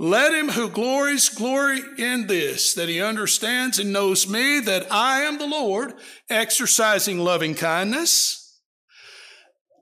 Let 0.00 0.32
him 0.32 0.50
who 0.50 0.68
glories 0.68 1.28
glory 1.28 1.80
in 1.98 2.28
this, 2.28 2.74
that 2.74 2.88
he 2.88 3.02
understands 3.02 3.80
and 3.80 3.92
knows 3.92 4.28
me, 4.28 4.60
that 4.60 4.86
I 4.92 5.22
am 5.22 5.38
the 5.38 5.46
Lord, 5.46 5.94
exercising 6.30 7.18
loving 7.18 7.56
kindness, 7.56 8.60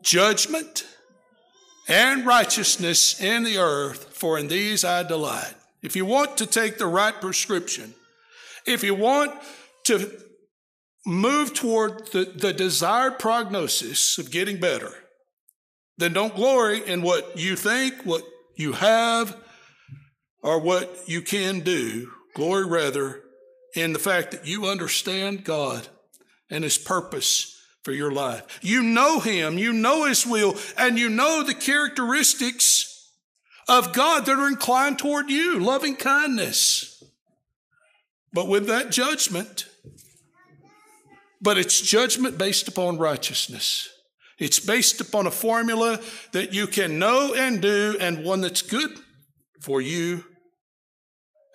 judgment, 0.02 0.87
and 1.87 2.24
righteousness 2.24 3.20
in 3.20 3.44
the 3.44 3.59
earth, 3.59 4.09
for 4.14 4.38
in 4.38 4.48
these 4.48 4.85
I 4.85 5.02
delight. 5.02 5.54
If 5.82 5.94
you 5.94 6.06
want 6.06 6.38
to 6.38 6.46
take 6.46 6.78
the 6.78 6.87
right 6.87 7.20
prescription, 7.20 7.94
if 8.64 8.82
you 8.82 8.94
want 8.94 9.32
to 9.85 10.11
move 11.04 11.52
toward 11.52 12.06
the, 12.09 12.24
the 12.24 12.54
desired 12.54 13.18
prognosis 13.18 14.16
of 14.16 14.30
getting 14.30 14.59
better, 14.59 14.94
then 15.98 16.12
don't 16.12 16.35
glory 16.35 16.87
in 16.87 17.02
what 17.02 17.38
you 17.38 17.56
think, 17.56 18.04
what 18.04 18.22
you 18.54 18.72
have, 18.72 19.37
or 20.42 20.61
what 20.61 21.09
you 21.09 21.22
can 21.22 21.61
do. 21.61 22.12
Glory 22.35 22.66
rather 22.66 23.22
in 23.74 23.92
the 23.92 23.98
fact 23.98 24.30
that 24.30 24.46
you 24.46 24.66
understand 24.66 25.44
God 25.44 25.88
and 26.50 26.64
His 26.64 26.78
purpose 26.78 27.61
for 27.82 27.92
your 27.92 28.11
life. 28.11 28.59
You 28.62 28.82
know 28.82 29.20
Him, 29.20 29.59
you 29.59 29.72
know 29.72 30.04
His 30.06 30.26
will, 30.26 30.56
and 30.76 30.98
you 30.98 31.09
know 31.09 31.42
the 31.42 31.54
characteristics 31.54 33.11
of 33.68 33.92
God 33.92 34.26
that 34.26 34.38
are 34.38 34.48
inclined 34.48 34.98
toward 34.98 35.30
you, 35.30 35.59
loving 35.59 35.96
kindness. 35.96 37.02
But 38.32 38.48
with 38.48 38.66
that 38.66 38.90
judgment, 38.90 39.66
but 41.40 41.59
it's 41.59 41.80
judgment 41.80 42.38
based 42.38 42.68
upon 42.68 42.98
righteousness. 42.98 43.88
It's 44.38 44.61
based 44.61 45.01
upon 45.01 45.27
a 45.27 45.31
formula 45.31 46.01
that 46.33 46.53
you 46.53 46.66
can 46.66 46.99
know 46.99 47.35
and 47.35 47.62
do, 47.62 47.96
and 48.01 48.25
one 48.25 48.42
that's 48.42 48.62
good 48.62 48.90
for 49.61 49.81
you 49.81 50.25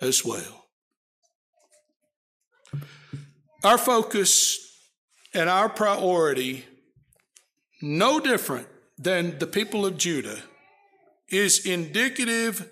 as 0.00 0.24
well. 0.24 0.66
Our 3.62 3.78
focus 3.78 4.58
and 5.32 5.48
our 5.48 5.68
priority, 5.68 6.64
no 7.80 8.18
different 8.18 8.66
than 8.98 9.38
the 9.38 9.46
people 9.46 9.86
of 9.86 9.96
Judah, 9.96 10.38
is 11.28 11.64
indicative 11.64 12.68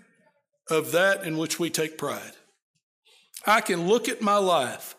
of 0.69 0.93
that 0.93 1.25
in 1.25 1.39
which 1.39 1.61
we 1.61 1.71
take 1.71 1.97
pride. 1.97 2.33
I 3.47 3.61
can 3.61 3.87
look 3.89 4.09
at 4.09 4.21
my 4.21 4.37
life 4.37 4.97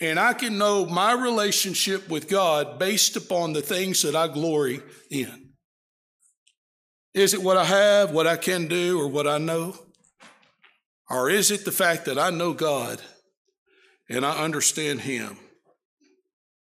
and 0.00 0.20
I 0.20 0.34
can 0.34 0.58
know 0.58 0.84
my 0.86 1.12
relationship 1.12 2.08
with 2.08 2.28
God 2.28 2.78
based 2.78 3.16
upon 3.16 3.52
the 3.52 3.62
things 3.62 4.02
that 4.02 4.14
I 4.14 4.28
glory 4.28 4.80
in. 5.10 5.50
Is 7.14 7.32
it 7.32 7.42
what 7.42 7.56
I 7.56 7.64
have, 7.64 8.10
what 8.10 8.26
I 8.26 8.36
can 8.36 8.66
do, 8.68 9.00
or 9.00 9.08
what 9.08 9.26
I 9.26 9.38
know? 9.38 9.74
Or 11.08 11.30
is 11.30 11.50
it 11.50 11.64
the 11.64 11.72
fact 11.72 12.04
that 12.04 12.18
I 12.18 12.30
know 12.30 12.52
God 12.52 13.00
and 14.10 14.26
I 14.26 14.44
understand 14.44 15.00
Him? 15.00 15.38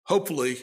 Hopefully, 0.07 0.59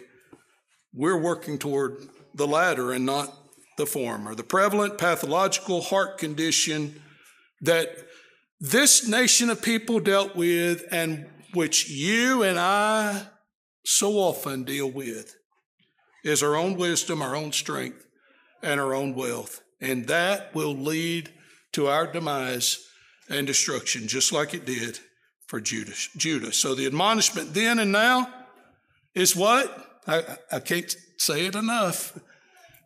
we're 0.93 1.21
working 1.21 1.57
toward 1.57 2.09
the 2.33 2.47
latter 2.47 2.91
and 2.91 3.05
not 3.05 3.33
the 3.77 3.85
former. 3.85 4.35
The 4.35 4.43
prevalent 4.43 4.97
pathological 4.97 5.81
heart 5.81 6.17
condition 6.17 7.01
that 7.61 7.89
this 8.59 9.07
nation 9.07 9.49
of 9.49 9.61
people 9.61 10.01
dealt 10.01 10.35
with 10.35 10.83
and 10.91 11.25
which 11.53 11.89
you 11.89 12.43
and 12.43 12.59
I 12.59 13.23
so 13.83 14.13
often 14.13 14.63
deal 14.63 14.89
with 14.89 15.35
is 16.23 16.43
our 16.43 16.55
own 16.55 16.75
wisdom, 16.75 17.21
our 17.21 17.35
own 17.35 17.51
strength, 17.51 18.05
and 18.61 18.79
our 18.79 18.93
own 18.93 19.15
wealth. 19.15 19.61
And 19.81 20.07
that 20.07 20.53
will 20.53 20.75
lead 20.75 21.29
to 21.73 21.87
our 21.87 22.11
demise 22.11 22.85
and 23.29 23.47
destruction, 23.47 24.07
just 24.07 24.31
like 24.31 24.53
it 24.53 24.65
did 24.65 24.99
for 25.47 25.61
Judah. 25.61 25.93
Judah. 26.17 26.51
So 26.51 26.75
the 26.75 26.85
admonishment 26.85 27.53
then 27.53 27.79
and 27.79 27.91
now 27.91 28.31
is 29.15 29.35
what? 29.35 30.01
I, 30.07 30.37
I 30.51 30.59
can't 30.59 30.93
say 31.17 31.45
it 31.45 31.55
enough. 31.55 32.17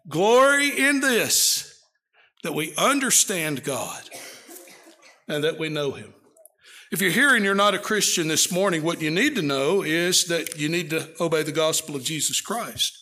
Glory 0.07 0.70
in 0.70 0.99
this, 0.99 1.82
that 2.43 2.53
we 2.53 2.74
understand 2.76 3.64
God 3.64 4.09
and 5.28 5.43
that 5.43 5.57
we 5.57 5.70
know 5.70 5.91
Him. 5.91 6.14
If 6.93 7.01
you're 7.01 7.09
here 7.09 7.35
and 7.35 7.43
you're 7.43 7.55
not 7.55 7.73
a 7.73 7.79
Christian 7.79 8.27
this 8.27 8.51
morning, 8.51 8.83
what 8.83 9.01
you 9.01 9.09
need 9.09 9.33
to 9.33 9.41
know 9.41 9.81
is 9.81 10.25
that 10.25 10.59
you 10.59 10.69
need 10.69 10.91
to 10.91 11.09
obey 11.19 11.41
the 11.41 11.51
gospel 11.51 11.95
of 11.95 12.03
Jesus 12.03 12.39
Christ. 12.39 12.95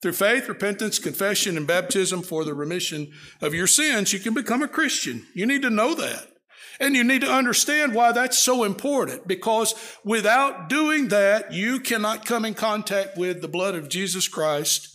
Through 0.00 0.14
faith, 0.14 0.48
repentance, 0.48 0.98
confession, 0.98 1.58
and 1.58 1.66
baptism 1.66 2.22
for 2.22 2.46
the 2.46 2.54
remission 2.54 3.12
of 3.42 3.52
your 3.52 3.66
sins, 3.66 4.14
you 4.14 4.18
can 4.18 4.32
become 4.32 4.62
a 4.62 4.66
Christian. 4.66 5.26
You 5.34 5.44
need 5.44 5.60
to 5.60 5.68
know 5.68 5.94
that. 5.94 6.26
And 6.80 6.96
you 6.96 7.04
need 7.04 7.20
to 7.20 7.30
understand 7.30 7.94
why 7.94 8.12
that's 8.12 8.38
so 8.38 8.64
important 8.64 9.28
because 9.28 9.74
without 10.06 10.70
doing 10.70 11.08
that, 11.08 11.52
you 11.52 11.80
cannot 11.80 12.24
come 12.24 12.46
in 12.46 12.54
contact 12.54 13.18
with 13.18 13.42
the 13.42 13.46
blood 13.46 13.74
of 13.74 13.90
Jesus 13.90 14.26
Christ, 14.26 14.88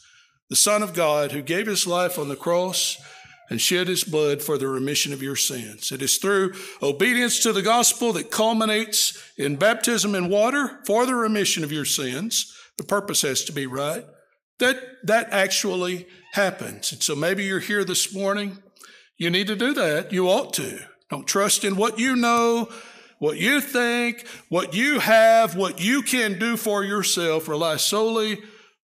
the 0.50 0.56
Son 0.56 0.82
of 0.82 0.96
God, 0.96 1.34
who 1.34 1.44
gave 1.44 1.68
his 1.68 1.86
life 1.86 2.18
on 2.18 2.30
the 2.30 2.36
cross 2.36 2.98
and 3.50 3.60
shed 3.60 3.88
his 3.88 4.04
blood 4.04 4.42
for 4.42 4.58
the 4.58 4.68
remission 4.68 5.12
of 5.12 5.24
your 5.24 5.36
sins. 5.36 5.92
It 5.92 6.02
is 6.02 6.18
through 6.18 6.54
obedience 6.82 7.40
to 7.40 7.52
the 7.52 7.62
gospel 7.62 8.14
that 8.14 8.32
culminates 8.32 9.22
in 9.38 9.56
baptism 9.56 10.16
in 10.16 10.30
water 10.30 10.80
for 10.86 11.06
the 11.06 11.16
remission 11.16 11.64
of 11.64 11.72
your 11.72 11.86
sins. 11.86 12.56
The 12.78 12.84
purpose 12.84 13.24
has 13.24 13.44
to 13.46 13.52
be 13.52 13.66
right. 13.66 14.06
That, 14.60 14.78
that 15.04 15.30
actually 15.32 16.08
happens. 16.34 16.92
And 16.92 17.02
so 17.02 17.16
maybe 17.16 17.44
you're 17.44 17.60
here 17.60 17.84
this 17.84 18.14
morning. 18.14 18.60
You 19.18 19.30
need 19.30 19.48
to 19.48 19.56
do 19.56 19.74
that. 19.74 20.14
You 20.14 20.28
ought 20.28 20.54
to. 20.54 20.80
Don't 21.10 21.28
trust 21.28 21.64
in 21.64 21.76
what 21.76 21.98
you 21.98 22.16
know, 22.16 22.70
what 23.18 23.38
you 23.38 23.62
think, 23.62 24.28
what 24.50 24.74
you 24.74 25.00
have, 25.00 25.56
what 25.56 25.82
you 25.82 26.04
can 26.04 26.38
do 26.38 26.56
for 26.56 26.84
yourself. 26.84 27.48
Rely 27.48 27.78
solely 27.78 28.40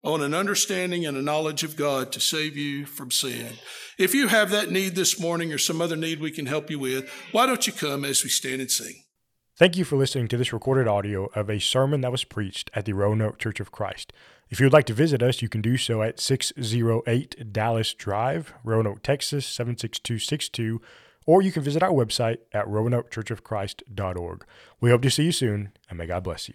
on 0.04 0.22
an 0.22 0.34
understanding 0.34 1.06
and 1.06 1.16
a 1.16 1.22
knowledge 1.22 1.64
of 1.64 1.76
God 1.76 2.12
to 2.12 2.20
save 2.20 2.56
you 2.56 2.86
from 2.86 3.10
sin. 3.10 3.54
If 3.98 4.14
you 4.14 4.28
have 4.28 4.50
that 4.50 4.70
need 4.70 4.94
this 4.94 5.18
morning 5.18 5.52
or 5.52 5.58
some 5.58 5.80
other 5.80 5.96
need 5.96 6.20
we 6.20 6.30
can 6.30 6.46
help 6.46 6.70
you 6.70 6.78
with, 6.78 7.10
why 7.32 7.46
don't 7.46 7.66
you 7.66 7.72
come 7.72 8.04
as 8.04 8.22
we 8.22 8.30
stand 8.30 8.60
and 8.60 8.70
sing? 8.70 9.02
Thank 9.56 9.76
you 9.76 9.84
for 9.84 9.96
listening 9.96 10.28
to 10.28 10.36
this 10.36 10.52
recorded 10.52 10.88
audio 10.88 11.26
of 11.34 11.48
a 11.48 11.60
sermon 11.60 12.00
that 12.02 12.12
was 12.12 12.24
preached 12.24 12.70
at 12.74 12.84
the 12.84 12.92
Roanoke 12.92 13.38
Church 13.38 13.60
of 13.60 13.72
Christ. 13.72 14.12
If 14.50 14.60
you 14.60 14.66
would 14.66 14.72
like 14.72 14.86
to 14.86 14.94
visit 14.94 15.22
us, 15.22 15.42
you 15.42 15.48
can 15.48 15.62
do 15.62 15.76
so 15.76 16.02
at 16.02 16.20
608 16.20 17.52
Dallas 17.52 17.94
Drive, 17.94 18.52
Roanoke, 18.62 19.02
Texas 19.02 19.46
76262 19.46 20.80
or 21.26 21.42
you 21.42 21.52
can 21.52 21.62
visit 21.62 21.82
our 21.82 21.90
website 21.90 22.38
at 22.52 22.68
roanoke 22.68 23.10
churchofchrist.org. 23.10 24.44
We 24.80 24.90
hope 24.90 25.02
to 25.02 25.10
see 25.10 25.24
you 25.24 25.32
soon, 25.32 25.72
and 25.88 25.98
may 25.98 26.06
God 26.06 26.24
bless 26.24 26.48
you. 26.48 26.54